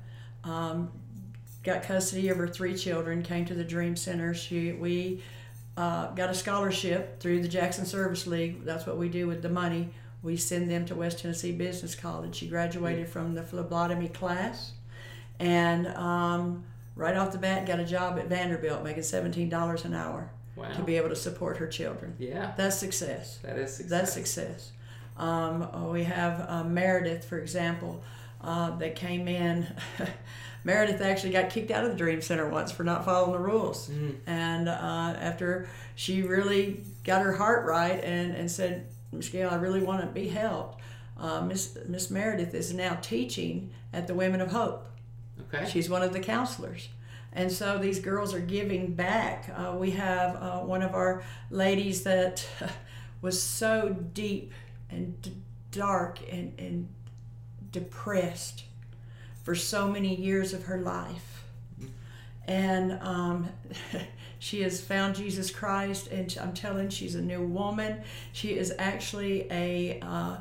um, 0.45 0.91
got 1.63 1.83
custody 1.83 2.29
of 2.29 2.37
her 2.39 2.49
three 2.49 2.77
children, 2.77 3.23
came 3.23 3.45
to 3.47 3.55
the 3.55 3.65
Dream 3.65 3.97
Center. 3.97 4.35
She 4.35 4.73
we 4.73 5.23
uh, 5.77 6.09
got 6.13 6.31
a 6.31 6.35
scholarship 6.35 7.21
through 7.21 7.43
the 7.43 7.49
Jackson 7.49 7.85
Service 7.87 8.27
League. 8.27 8.65
That's 8.65 8.87
what 8.87 8.97
we 8.99 9.09
do 9.09 9.27
with 9.27 9.43
the 9.43 9.49
money. 9.49 9.91
We 10.23 10.37
send 10.37 10.71
them 10.71 10.87
to 10.87 10.95
West 10.95 11.19
Tennessee 11.21 11.53
Business 11.53 11.95
College. 11.95 12.37
She 12.37 12.47
graduated 12.47 13.09
from 13.09 13.35
the 13.35 13.43
phlebotomy 13.43 14.09
class 14.09 14.73
and 15.41 15.89
um, 15.89 16.63
right 16.95 17.17
off 17.17 17.33
the 17.33 17.39
bat 17.39 17.67
got 17.67 17.81
a 17.81 17.85
job 17.85 18.19
at 18.19 18.27
Vanderbilt 18.29 18.85
making 18.85 19.03
$17 19.03 19.85
an 19.85 19.95
hour 19.95 20.31
Wow. 20.55 20.71
to 20.75 20.83
be 20.83 20.97
able 20.99 21.09
to 21.09 21.17
support 21.17 21.57
her 21.57 21.67
children. 21.67 22.15
yeah, 22.19 22.53
That's 22.59 22.77
success. 22.79 23.39
that 23.43 23.57
is 23.57 23.75
success. 23.75 23.91
That's 23.91 24.13
success. 24.13 24.73
Um, 25.17 25.63
uh, 25.63 25.89
we 25.89 26.05
have 26.05 26.45
uh, 26.49 26.65
Meredith, 26.65 27.25
for 27.25 27.39
example, 27.39 28.03
uh, 28.41 28.77
that 28.77 28.97
came 28.97 29.29
in. 29.29 29.67
Meredith 30.65 31.01
actually 31.01 31.33
got 31.33 31.51
kicked 31.51 31.71
out 31.71 31.85
of 31.85 31.91
the 31.91 31.97
Dream 31.97 32.23
Center 32.23 32.49
once 32.49 32.71
for 32.71 32.85
not 32.85 33.05
following 33.05 33.33
the 33.33 33.39
rules. 33.39 33.89
Mm. 33.89 34.17
And 34.27 34.69
uh, 34.69 34.73
after 35.19 35.69
she 35.97 36.23
really 36.23 36.81
got 37.05 37.23
her 37.23 37.33
heart 37.33 37.67
right 37.67 38.03
and, 38.03 38.35
and 38.35 38.51
said, 38.51 38.87
Miss 39.11 39.29
Gail, 39.29 39.51
I 39.51 39.57
really 39.57 39.83
want 39.83 40.01
to 40.01 40.07
be 40.07 40.29
helped, 40.29 40.81
uh, 41.19 41.41
Miss, 41.43 41.77
Miss 41.87 42.11
Meredith 42.11 42.55
is 42.55 42.73
now 42.73 42.99
teaching 43.03 43.71
at 43.93 44.07
the 44.07 44.15
Women 44.15 44.41
of 44.41 44.53
Hope. 44.53 44.87
Okay. 45.55 45.69
She's 45.69 45.91
one 45.91 46.03
of 46.03 46.13
the 46.13 46.21
counselors. 46.21 46.89
And 47.33 47.51
so 47.51 47.79
these 47.79 47.99
girls 47.99 48.35
are 48.35 48.41
giving 48.41 48.95
back. 48.95 49.51
Uh, 49.55 49.75
we 49.77 49.93
have 49.93 50.37
uh, 50.37 50.59
one 50.61 50.83
of 50.83 50.95
our 50.95 51.23
ladies 51.51 52.05
that 52.05 52.47
was 53.23 53.43
so 53.43 53.97
deep 54.13 54.53
and 54.93 55.21
d- 55.23 55.33
dark 55.71 56.21
and, 56.31 56.53
and 56.59 56.89
depressed 57.71 58.65
for 59.43 59.55
so 59.55 59.89
many 59.89 60.15
years 60.15 60.53
of 60.53 60.65
her 60.65 60.79
life. 60.79 61.45
And 62.47 62.99
um, 63.01 63.49
she 64.39 64.63
has 64.63 64.81
found 64.81 65.15
Jesus 65.15 65.51
Christ, 65.51 66.09
and 66.09 66.37
I'm 66.41 66.53
telling 66.53 66.91
she's 66.91 67.15
a 67.15 67.23
new 67.23 67.43
woman. 67.43 68.03
She 68.33 68.57
is 68.57 68.75
actually 68.79 69.51
a 69.51 70.01
uh, 70.01 70.37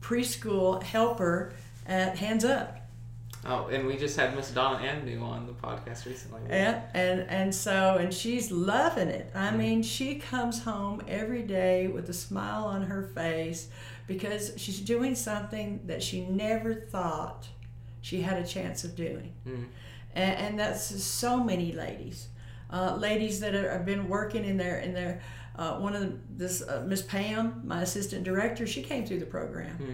preschool 0.00 0.82
helper 0.82 1.52
at 1.86 2.18
Hands 2.18 2.44
Up. 2.44 2.85
Oh, 3.48 3.68
and 3.68 3.86
we 3.86 3.96
just 3.96 4.16
had 4.16 4.34
Miss 4.34 4.50
Donna 4.50 4.84
Agnew 4.84 5.20
on 5.22 5.46
the 5.46 5.52
podcast 5.52 6.04
recently. 6.04 6.40
Yeah, 6.48 6.82
and 6.94 7.20
and 7.28 7.54
so 7.54 7.96
and 8.00 8.12
she's 8.12 8.50
loving 8.50 9.08
it. 9.08 9.30
I 9.34 9.48
Mm-hmm. 9.48 9.58
mean, 9.58 9.82
she 9.82 10.16
comes 10.16 10.62
home 10.64 11.02
every 11.06 11.42
day 11.42 11.86
with 11.86 12.08
a 12.08 12.12
smile 12.12 12.64
on 12.64 12.82
her 12.82 13.02
face 13.14 13.68
because 14.06 14.52
she's 14.56 14.80
doing 14.80 15.14
something 15.14 15.80
that 15.86 16.02
she 16.02 16.22
never 16.26 16.74
thought 16.74 17.46
she 18.00 18.20
had 18.22 18.38
a 18.42 18.46
chance 18.46 18.84
of 18.84 18.94
doing. 18.96 19.32
Mm. 19.46 19.66
And, 20.14 20.36
and 20.38 20.58
that's 20.58 21.02
so 21.04 21.42
many 21.42 21.72
ladies, 21.72 22.28
uh, 22.70 22.96
ladies 22.96 23.40
that 23.40 23.54
are, 23.54 23.70
have 23.70 23.84
been 23.86 24.08
working 24.08 24.44
in 24.44 24.56
their 24.56 24.78
in 24.80 24.92
their. 24.94 25.20
Uh, 25.58 25.78
one 25.78 25.94
of 25.96 26.02
the, 26.02 26.12
this 26.36 26.60
uh, 26.60 26.84
Miss 26.86 27.00
Pam, 27.00 27.62
my 27.64 27.80
assistant 27.80 28.24
director, 28.24 28.66
she 28.66 28.82
came 28.82 29.06
through 29.06 29.20
the 29.20 29.24
program. 29.26 29.74
Hmm. 29.76 29.92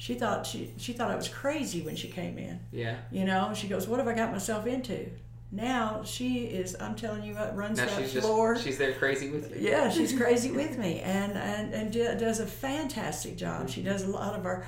She 0.00 0.14
thought 0.14 0.46
she 0.46 0.72
she 0.78 0.94
thought 0.94 1.10
I 1.10 1.14
was 1.14 1.28
crazy 1.28 1.82
when 1.82 1.94
she 1.94 2.08
came 2.08 2.38
in. 2.38 2.58
Yeah. 2.72 2.96
You 3.12 3.26
know, 3.26 3.52
she 3.54 3.68
goes, 3.68 3.86
"What 3.86 3.98
have 3.98 4.08
I 4.08 4.14
got 4.14 4.32
myself 4.32 4.66
into?" 4.66 5.10
Now 5.52 6.02
she 6.04 6.44
is. 6.46 6.74
I'm 6.80 6.94
telling 6.94 7.22
you, 7.22 7.34
what 7.34 7.54
runs 7.54 7.76
Now 7.76 7.84
that 7.84 7.98
she's 8.00 8.14
just 8.14 8.26
floor. 8.26 8.56
she's 8.56 8.78
there 8.78 8.94
crazy 8.94 9.28
with 9.28 9.54
you. 9.54 9.68
yeah, 9.68 9.90
she's 9.96 10.16
crazy 10.16 10.52
with 10.52 10.78
me, 10.78 11.00
and 11.00 11.32
and 11.32 11.74
and 11.74 11.92
does 12.18 12.40
a 12.40 12.46
fantastic 12.46 13.36
job. 13.36 13.68
She 13.68 13.82
does 13.82 14.02
a 14.04 14.08
lot 14.10 14.34
of 14.38 14.46
our 14.46 14.66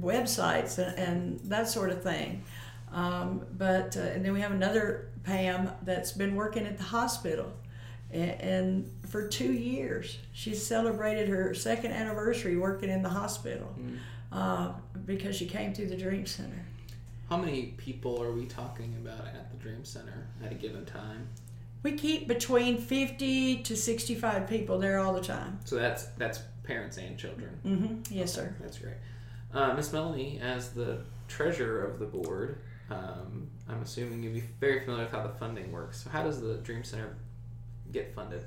websites 0.00 0.78
and, 0.78 0.96
and 0.96 1.40
that 1.50 1.68
sort 1.68 1.90
of 1.90 2.00
thing. 2.04 2.44
Um, 2.92 3.46
but 3.56 3.96
uh, 3.96 4.00
and 4.00 4.24
then 4.24 4.32
we 4.32 4.40
have 4.42 4.52
another 4.52 5.08
Pam 5.24 5.70
that's 5.82 6.12
been 6.12 6.36
working 6.36 6.66
at 6.66 6.78
the 6.78 6.84
hospital, 6.84 7.52
and, 8.12 8.30
and 8.40 8.90
for 9.08 9.26
two 9.26 9.52
years 9.52 10.18
she's 10.32 10.64
celebrated 10.64 11.28
her 11.28 11.52
second 11.52 11.90
anniversary 11.90 12.56
working 12.56 12.90
in 12.90 13.02
the 13.02 13.08
hospital 13.08 13.74
Mm. 13.76 13.98
Uh, 14.32 14.72
because 15.06 15.36
she 15.36 15.46
came 15.46 15.74
through 15.74 15.88
the 15.88 15.96
Dream 15.96 16.26
Center. 16.26 16.64
How 17.28 17.36
many 17.36 17.74
people 17.76 18.22
are 18.22 18.32
we 18.32 18.46
talking 18.46 18.94
about 19.02 19.26
at 19.26 19.50
the 19.50 19.56
Dream 19.58 19.84
Center 19.84 20.26
at 20.44 20.52
a 20.52 20.54
given 20.54 20.84
time? 20.86 21.28
We 21.82 21.92
keep 21.92 22.26
between 22.26 22.78
50 22.78 23.62
to 23.62 23.76
65 23.76 24.48
people 24.48 24.78
there 24.78 24.98
all 24.98 25.12
the 25.12 25.20
time. 25.20 25.58
So 25.64 25.76
that's 25.76 26.04
that's 26.16 26.40
parents 26.64 26.96
and 26.96 27.16
children. 27.16 27.60
Mm-hmm. 27.64 28.14
Yes, 28.14 28.32
sir. 28.32 28.54
That's 28.60 28.78
great. 28.78 28.94
Uh, 29.52 29.74
Miss 29.74 29.92
Melanie, 29.92 30.40
as 30.42 30.70
the 30.70 31.00
treasurer 31.28 31.84
of 31.84 31.98
the 31.98 32.06
board, 32.06 32.58
um, 32.90 33.48
I'm 33.68 33.82
assuming 33.82 34.22
you'd 34.22 34.34
be 34.34 34.44
very 34.60 34.80
familiar 34.80 35.04
with 35.04 35.12
how 35.12 35.22
the 35.22 35.32
funding 35.34 35.70
works. 35.72 36.02
So 36.04 36.10
how 36.10 36.22
does 36.22 36.40
the 36.40 36.54
Dream 36.56 36.84
Center 36.84 37.16
get 37.92 38.14
funded? 38.14 38.44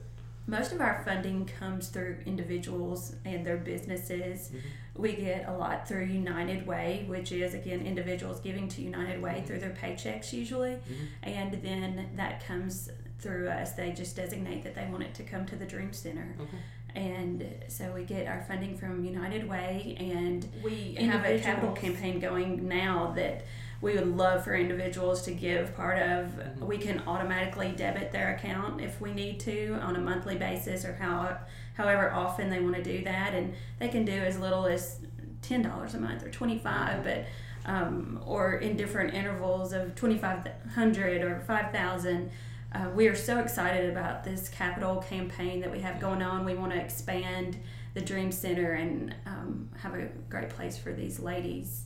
Most 0.47 0.71
of 0.71 0.81
our 0.81 1.03
funding 1.05 1.45
comes 1.45 1.87
through 1.89 2.17
individuals 2.25 3.15
and 3.25 3.45
their 3.45 3.57
businesses. 3.57 4.51
We 5.01 5.13
get 5.13 5.47
a 5.47 5.53
lot 5.53 5.87
through 5.87 6.05
United 6.05 6.67
Way, 6.67 7.05
which 7.07 7.31
is 7.31 7.53
again 7.53 7.81
individuals 7.85 8.39
giving 8.39 8.67
to 8.69 8.81
United 8.81 9.21
Way 9.21 9.31
mm-hmm. 9.31 9.45
through 9.45 9.59
their 9.59 9.71
paychecks 9.71 10.31
usually, 10.31 10.71
mm-hmm. 10.71 11.05
and 11.23 11.53
then 11.63 12.09
that 12.15 12.45
comes 12.45 12.89
through 13.19 13.49
us. 13.49 13.73
They 13.73 13.91
just 13.91 14.15
designate 14.15 14.63
that 14.63 14.75
they 14.75 14.87
want 14.91 15.03
it 15.03 15.13
to 15.15 15.23
come 15.23 15.45
to 15.47 15.55
the 15.55 15.65
Dream 15.65 15.91
Center. 15.91 16.35
Okay. 16.39 16.57
And 16.93 17.47
so 17.67 17.91
we 17.93 18.03
get 18.03 18.27
our 18.27 18.43
funding 18.47 18.77
from 18.77 19.03
United 19.03 19.47
Way, 19.49 19.95
and 19.99 20.47
we 20.63 20.95
have 20.95 21.25
a 21.25 21.39
capital 21.39 21.73
campaign 21.73 22.19
going 22.19 22.67
now 22.67 23.13
that 23.15 23.45
we 23.81 23.95
would 23.95 24.15
love 24.15 24.43
for 24.43 24.55
individuals 24.55 25.23
to 25.23 25.31
give 25.31 25.75
part 25.75 25.97
of. 25.99 26.27
Mhm. 26.27 26.59
We 26.59 26.77
can 26.77 27.01
automatically 27.07 27.71
debit 27.75 28.11
their 28.11 28.35
account 28.35 28.79
if 28.79 29.01
we 29.01 29.11
need 29.13 29.39
to 29.41 29.73
on 29.81 29.95
a 29.95 29.99
monthly 29.99 30.37
basis 30.37 30.85
or 30.85 30.93
how, 30.93 31.37
however 31.73 32.11
often 32.11 32.49
they 32.49 32.59
want 32.59 32.75
to 32.75 32.83
do 32.83 33.03
that, 33.03 33.33
and 33.33 33.53
they 33.79 33.87
can 33.89 34.05
do 34.05 34.13
as 34.13 34.39
little 34.39 34.65
as 34.67 34.99
ten 35.41 35.61
dollars 35.63 35.95
a 35.95 35.99
month 35.99 36.23
or 36.23 36.29
twenty 36.29 36.59
five, 36.59 37.03
but 37.03 37.25
um, 37.65 38.21
or 38.25 38.55
in 38.55 38.75
different 38.77 39.13
intervals 39.13 39.73
of 39.73 39.95
twenty 39.95 40.17
five 40.17 40.47
hundred 40.75 41.21
or 41.23 41.39
five 41.41 41.71
thousand. 41.71 42.31
Uh, 42.73 42.89
we 42.95 43.07
are 43.07 43.15
so 43.15 43.39
excited 43.39 43.89
about 43.89 44.23
this 44.23 44.47
capital 44.47 44.97
campaign 45.01 45.59
that 45.59 45.69
we 45.69 45.81
have 45.81 45.99
going 45.99 46.21
on. 46.21 46.45
We 46.45 46.53
want 46.53 46.71
to 46.71 46.79
expand 46.79 47.57
the 47.93 47.99
Dream 48.01 48.31
Center 48.31 48.73
and 48.73 49.13
um, 49.25 49.69
have 49.79 49.93
a 49.93 50.07
great 50.29 50.49
place 50.49 50.77
for 50.77 50.93
these 50.93 51.19
ladies 51.19 51.83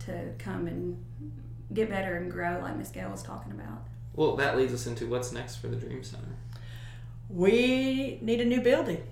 to 0.00 0.32
come 0.38 0.66
and 0.66 1.02
get 1.72 1.88
better 1.90 2.16
and 2.16 2.30
grow, 2.30 2.60
like 2.60 2.76
Miss 2.76 2.88
Gail 2.90 3.10
was 3.10 3.22
talking 3.22 3.52
about. 3.52 3.84
Well, 4.14 4.36
that 4.36 4.56
leads 4.56 4.72
us 4.72 4.86
into 4.86 5.06
what's 5.06 5.32
next 5.32 5.56
for 5.56 5.68
the 5.68 5.76
Dream 5.76 6.02
Center. 6.02 6.36
We 7.28 8.18
need 8.22 8.40
a 8.40 8.44
new 8.44 8.60
building. 8.60 9.02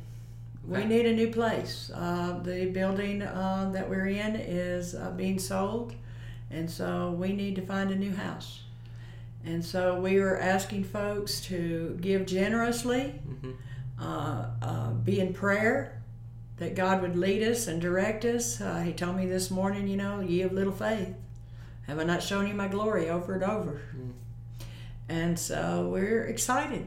We 0.66 0.84
need 0.84 1.06
a 1.06 1.12
new 1.12 1.30
place. 1.30 1.92
Uh, 1.94 2.40
the 2.42 2.66
building 2.66 3.22
uh, 3.22 3.70
that 3.72 3.88
we're 3.88 4.08
in 4.08 4.34
is 4.34 4.96
uh, 4.96 5.12
being 5.12 5.38
sold, 5.38 5.94
and 6.50 6.68
so 6.68 7.12
we 7.12 7.32
need 7.32 7.54
to 7.56 7.62
find 7.62 7.92
a 7.92 7.94
new 7.94 8.12
house. 8.12 8.62
And 9.44 9.64
so 9.64 10.00
we 10.00 10.18
are 10.18 10.36
asking 10.36 10.82
folks 10.84 11.40
to 11.42 11.96
give 12.00 12.26
generously, 12.26 13.20
hmm 13.40 13.52
uh, 13.98 14.46
uh, 14.60 14.90
be 14.90 15.20
in 15.20 15.32
prayer, 15.32 16.02
that 16.58 16.74
God 16.74 17.02
would 17.02 17.16
lead 17.16 17.42
us 17.42 17.66
and 17.66 17.80
direct 17.80 18.24
us. 18.24 18.60
Uh, 18.60 18.80
he 18.80 18.92
told 18.92 19.16
me 19.16 19.26
this 19.26 19.50
morning, 19.50 19.86
you 19.88 19.96
know, 19.96 20.20
ye 20.20 20.42
of 20.42 20.52
little 20.52 20.72
faith, 20.72 21.14
have 21.86 21.98
I 21.98 22.04
not 22.04 22.22
shown 22.22 22.46
you 22.48 22.54
my 22.54 22.68
glory 22.68 23.08
over 23.10 23.34
and 23.34 23.42
over? 23.42 23.80
Mm. 23.96 24.12
And 25.08 25.38
so 25.38 25.88
we're 25.92 26.24
excited 26.24 26.86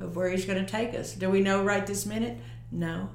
of 0.00 0.16
where 0.16 0.28
He's 0.30 0.44
going 0.46 0.64
to 0.64 0.70
take 0.70 0.94
us. 0.94 1.12
Do 1.14 1.30
we 1.30 1.40
know 1.40 1.62
right 1.62 1.86
this 1.86 2.06
minute? 2.06 2.38
No. 2.72 3.10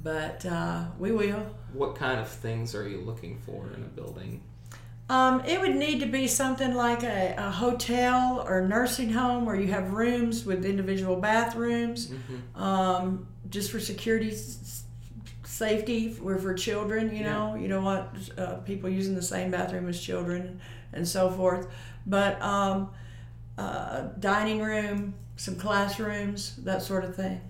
But 0.00 0.46
uh, 0.46 0.84
we 0.98 1.10
will. 1.10 1.44
What 1.72 1.96
kind 1.96 2.20
of 2.20 2.28
things 2.28 2.74
are 2.74 2.88
you 2.88 3.00
looking 3.00 3.38
for 3.44 3.66
in 3.74 3.82
a 3.82 3.86
building? 3.88 4.42
Um, 5.10 5.42
it 5.46 5.58
would 5.60 5.74
need 5.74 6.00
to 6.00 6.06
be 6.06 6.26
something 6.28 6.74
like 6.74 7.02
a, 7.02 7.34
a 7.38 7.50
hotel 7.50 8.44
or 8.46 8.60
nursing 8.60 9.10
home 9.10 9.46
where 9.46 9.56
you 9.56 9.68
have 9.68 9.92
rooms 9.92 10.44
with 10.44 10.64
individual 10.66 11.16
bathrooms, 11.16 12.10
hmm 12.10 12.60
um, 12.62 13.26
just 13.50 13.70
for 13.70 13.80
security, 13.80 14.30
s- 14.32 14.82
safety, 15.58 16.08
for, 16.08 16.38
for 16.38 16.54
children. 16.54 17.14
You 17.14 17.24
know, 17.24 17.54
you 17.54 17.68
don't 17.68 17.84
want 17.84 18.30
uh, 18.38 18.56
people 18.56 18.88
using 18.88 19.14
the 19.14 19.22
same 19.22 19.50
bathroom 19.50 19.88
as 19.88 20.00
children 20.00 20.60
and 20.92 21.06
so 21.06 21.30
forth. 21.30 21.68
But 22.06 22.40
um, 22.40 22.90
uh, 23.58 24.08
dining 24.18 24.62
room, 24.62 25.14
some 25.36 25.56
classrooms, 25.56 26.56
that 26.64 26.82
sort 26.82 27.04
of 27.04 27.14
thing. 27.14 27.40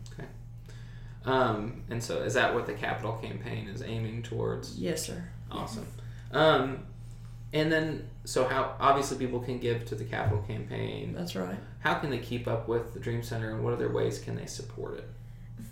Um, 1.24 1.82
and 1.90 2.02
so, 2.02 2.22
is 2.22 2.34
that 2.34 2.54
what 2.54 2.66
the 2.66 2.72
capital 2.72 3.12
campaign 3.12 3.68
is 3.68 3.82
aiming 3.82 4.22
towards? 4.22 4.78
Yes, 4.78 5.02
sir. 5.02 5.28
Awesome. 5.50 5.86
Um, 6.32 6.86
and 7.52 7.70
then, 7.70 8.08
so 8.24 8.46
how 8.46 8.76
obviously 8.80 9.18
people 9.18 9.40
can 9.40 9.58
give 9.58 9.84
to 9.86 9.94
the 9.94 10.04
capital 10.04 10.42
campaign. 10.42 11.14
That's 11.14 11.36
right. 11.36 11.58
How 11.80 11.94
can 11.94 12.10
they 12.10 12.18
keep 12.18 12.48
up 12.48 12.66
with 12.68 12.94
the 12.94 13.00
Dream 13.00 13.22
Center, 13.22 13.52
and 13.52 13.62
what 13.62 13.74
other 13.74 13.90
ways 13.90 14.18
can 14.18 14.36
they 14.36 14.46
support 14.46 14.98
it? 14.98 15.08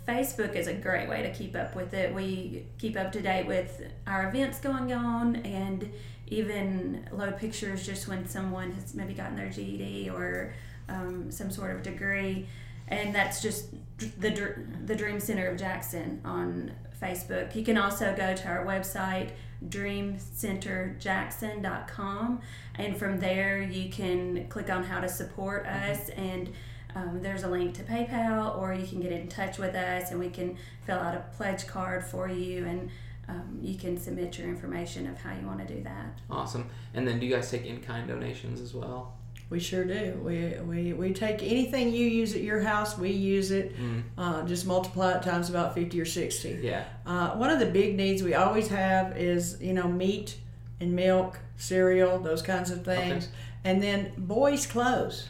Facebook 0.07 0.55
is 0.55 0.67
a 0.67 0.73
great 0.73 1.09
way 1.09 1.23
to 1.23 1.33
keep 1.33 1.55
up 1.55 1.75
with 1.75 1.93
it. 1.93 2.13
We 2.13 2.65
keep 2.77 2.95
up 2.95 3.11
to 3.11 3.21
date 3.21 3.45
with 3.45 3.81
our 4.05 4.29
events 4.29 4.59
going 4.59 4.93
on 4.93 5.35
and 5.37 5.91
even 6.27 7.09
load 7.11 7.37
pictures 7.37 7.85
just 7.85 8.07
when 8.07 8.25
someone 8.27 8.71
has 8.71 8.95
maybe 8.95 9.13
gotten 9.13 9.35
their 9.35 9.49
GED 9.49 10.09
or 10.09 10.53
um, 10.87 11.29
some 11.29 11.51
sort 11.51 11.75
of 11.75 11.83
degree. 11.83 12.47
And 12.87 13.13
that's 13.13 13.41
just 13.41 13.71
the, 13.97 14.55
the 14.85 14.95
Dream 14.95 15.19
Center 15.19 15.47
of 15.47 15.57
Jackson 15.57 16.21
on 16.23 16.71
Facebook. 17.01 17.53
You 17.53 17.65
can 17.65 17.77
also 17.77 18.15
go 18.15 18.33
to 18.33 18.47
our 18.47 18.65
website, 18.65 19.31
dreamcenterjackson.com, 19.67 22.41
and 22.75 22.97
from 22.97 23.19
there 23.19 23.61
you 23.61 23.89
can 23.89 24.47
click 24.47 24.69
on 24.69 24.83
how 24.83 25.01
to 25.01 25.09
support 25.09 25.65
us 25.65 26.07
and 26.09 26.53
um, 26.97 27.21
there's 27.21 27.43
a 27.43 27.47
link 27.47 27.73
to 27.75 27.83
PayPal, 27.83 28.57
or 28.57 28.73
you 28.73 28.85
can 28.87 28.99
get 29.01 29.11
in 29.11 29.27
touch 29.27 29.57
with 29.57 29.75
us 29.75 30.11
and 30.11 30.19
we 30.19 30.29
can 30.29 30.57
fill 30.85 30.97
out 30.99 31.15
a 31.15 31.23
pledge 31.35 31.67
card 31.67 32.03
for 32.03 32.27
you 32.27 32.65
and 32.65 32.89
um, 33.29 33.59
you 33.61 33.75
can 33.77 33.97
submit 33.97 34.37
your 34.37 34.47
information 34.47 35.05
of 35.07 35.17
how 35.19 35.33
you 35.39 35.45
want 35.45 35.59
to 35.67 35.73
do 35.75 35.83
that. 35.83 36.19
Awesome. 36.29 36.69
And 36.93 37.05
then, 37.07 37.19
do 37.19 37.25
you 37.25 37.35
guys 37.35 37.51
take 37.51 37.65
in-kind 37.65 38.07
donations 38.07 38.61
as 38.61 38.73
well? 38.73 39.13
We 39.49 39.59
sure 39.59 39.83
do. 39.85 40.19
We, 40.23 40.55
we, 40.65 40.93
we 40.93 41.13
take 41.13 41.43
anything 41.43 41.91
you 41.93 42.05
use 42.05 42.33
at 42.35 42.41
your 42.41 42.61
house, 42.61 42.97
we 42.97 43.11
use 43.11 43.51
it. 43.51 43.77
Mm, 43.77 44.03
Uh, 44.17 44.43
just 44.45 44.65
multiply 44.65 45.11
it 45.17 45.23
times 45.23 45.49
about 45.49 45.73
50 45.75 45.99
or 46.01 46.05
60. 46.05 46.59
yeah. 46.61 46.85
Uh, 47.05 47.31
one 47.35 47.49
of 47.49 47.59
the 47.59 47.65
big 47.65 47.95
needs 47.95 48.23
we 48.23 48.33
always 48.33 48.67
have 48.69 49.17
is, 49.17 49.57
you 49.61 49.73
know, 49.73 49.87
meat 49.87 50.37
and 50.79 50.93
milk, 50.93 51.39
cereal, 51.57 52.19
those 52.19 52.41
kinds 52.41 52.71
of 52.71 52.83
things. 52.85 53.29
And 53.63 53.81
then 53.83 54.11
boys' 54.17 54.65
clothes. 54.65 55.29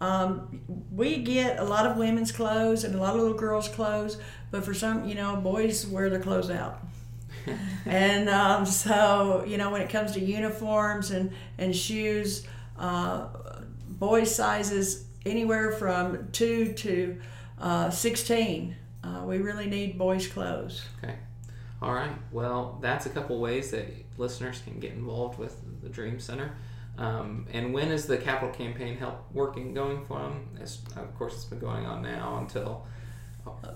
Um, 0.00 0.60
we 0.92 1.18
get 1.18 1.58
a 1.58 1.64
lot 1.64 1.86
of 1.86 1.96
women's 1.96 2.32
clothes 2.32 2.84
and 2.84 2.94
a 2.94 2.98
lot 2.98 3.14
of 3.14 3.20
little 3.22 3.38
girls' 3.38 3.68
clothes, 3.68 4.18
but 4.50 4.64
for 4.64 4.74
some, 4.74 5.08
you 5.08 5.14
know, 5.14 5.36
boys 5.36 5.86
wear 5.86 6.10
their 6.10 6.20
clothes 6.20 6.50
out. 6.50 6.80
and 7.86 8.28
um, 8.28 8.64
so 8.64 9.44
you 9.46 9.58
know 9.58 9.70
when 9.70 9.82
it 9.82 9.90
comes 9.90 10.12
to 10.12 10.20
uniforms 10.20 11.10
and 11.10 11.30
and 11.58 11.74
shoes, 11.74 12.46
uh, 12.78 13.26
boys 13.88 14.34
sizes 14.34 15.04
anywhere 15.26 15.72
from 15.72 16.28
two 16.32 16.72
to 16.74 17.20
uh, 17.60 17.90
sixteen. 17.90 18.76
Uh, 19.02 19.22
we 19.24 19.38
really 19.38 19.66
need 19.66 19.98
boys' 19.98 20.26
clothes. 20.26 20.82
Okay. 21.02 21.14
All 21.82 21.92
right. 21.92 22.16
Well, 22.32 22.78
that's 22.80 23.04
a 23.04 23.10
couple 23.10 23.38
ways 23.38 23.70
that 23.72 23.86
listeners 24.16 24.62
can 24.64 24.80
get 24.80 24.92
involved 24.92 25.38
with 25.38 25.60
the 25.82 25.90
Dream 25.90 26.18
Center. 26.18 26.56
Um, 26.96 27.46
and 27.52 27.74
when 27.74 27.90
is 27.90 28.06
the 28.06 28.16
capital 28.16 28.54
campaign 28.54 28.96
help 28.96 29.24
working 29.32 29.74
going 29.74 30.04
from? 30.06 30.48
It's, 30.60 30.80
of 30.96 31.14
course, 31.16 31.34
it's 31.34 31.44
been 31.44 31.58
going 31.58 31.86
on 31.86 32.02
now 32.02 32.38
until. 32.40 32.86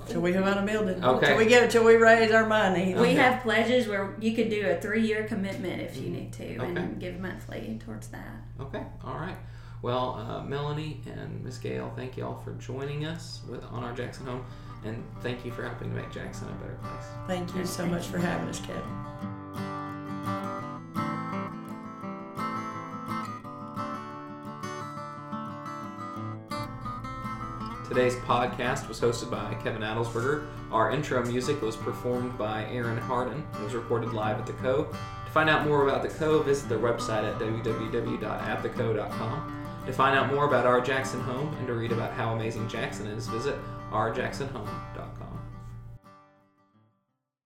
Till 0.07 0.23
we 0.23 0.33
have 0.33 0.47
on 0.47 0.63
a 0.63 0.67
building. 0.67 1.05
Okay. 1.05 1.27
Till 1.27 1.37
we 1.37 1.45
get 1.45 1.65
it. 1.65 1.71
Till 1.71 1.85
we 1.85 1.97
raise 1.97 2.31
our 2.33 2.47
money. 2.47 2.95
We 2.95 3.15
have 3.15 3.43
pledges 3.43 3.87
where 3.87 4.15
you 4.19 4.35
could 4.35 4.49
do 4.49 4.67
a 4.67 4.81
three-year 4.81 5.25
commitment 5.25 5.83
if 5.83 5.97
you 5.99 6.09
need 6.09 6.33
to, 6.35 6.57
Okay. 6.59 6.81
and 6.81 6.99
give 6.99 7.21
monthly 7.21 7.79
towards 7.85 8.09
that. 8.09 8.35
Okay. 8.61 8.83
All 9.05 9.19
right. 9.19 9.37
Well, 9.83 10.15
uh, 10.15 10.43
Melanie 10.43 11.03
and 11.07 11.45
Miss 11.45 11.59
Gail, 11.59 11.93
thank 11.95 12.17
you 12.17 12.25
all 12.25 12.41
for 12.41 12.53
joining 12.55 13.05
us 13.05 13.43
with 13.49 13.63
on 13.71 13.85
our 13.85 13.93
Jackson 13.93 14.27
home, 14.27 14.45
and 14.85 15.05
thank 15.21 15.45
you 15.45 15.53
for 15.53 15.63
helping 15.63 15.91
to 15.91 15.95
make 15.95 16.11
Jackson 16.11 16.49
a 16.49 16.53
better 16.53 16.79
place. 16.83 17.07
Thank 17.27 17.55
you 17.55 17.65
so 17.67 17.83
Thank 17.83 17.93
much 17.93 18.07
for 18.07 18.19
having 18.19 18.49
us, 18.49 18.61
Kevin. 18.61 19.38
Today's 27.99 28.15
podcast 28.15 28.87
was 28.87 29.01
hosted 29.01 29.29
by 29.29 29.55
Kevin 29.55 29.83
Adelsberger. 29.83 30.47
Our 30.71 30.93
intro 30.93 31.21
music 31.27 31.61
was 31.61 31.75
performed 31.75 32.39
by 32.39 32.65
Aaron 32.67 32.97
Harden. 32.97 33.45
It 33.55 33.61
was 33.61 33.75
recorded 33.75 34.13
live 34.13 34.39
at 34.39 34.47
the 34.47 34.53
Co. 34.53 34.85
To 34.85 35.31
find 35.33 35.51
out 35.51 35.67
more 35.67 35.83
about 35.83 36.05
the 36.05 36.09
Co, 36.09 36.41
visit 36.41 36.69
their 36.69 36.79
website 36.79 37.25
at 37.25 37.41
www.attheco.com. 37.41 39.83
To 39.85 39.93
find 39.93 40.17
out 40.17 40.33
more 40.33 40.47
about 40.47 40.65
our 40.65 40.81
Jackson 40.81 41.19
home 41.19 41.53
and 41.59 41.67
to 41.67 41.73
read 41.73 41.91
about 41.91 42.13
how 42.13 42.35
amazing 42.35 42.69
Jackson 42.69 43.09
is, 43.09 43.27
visit 43.27 43.57
ourjacksonhome.com. 43.91 44.98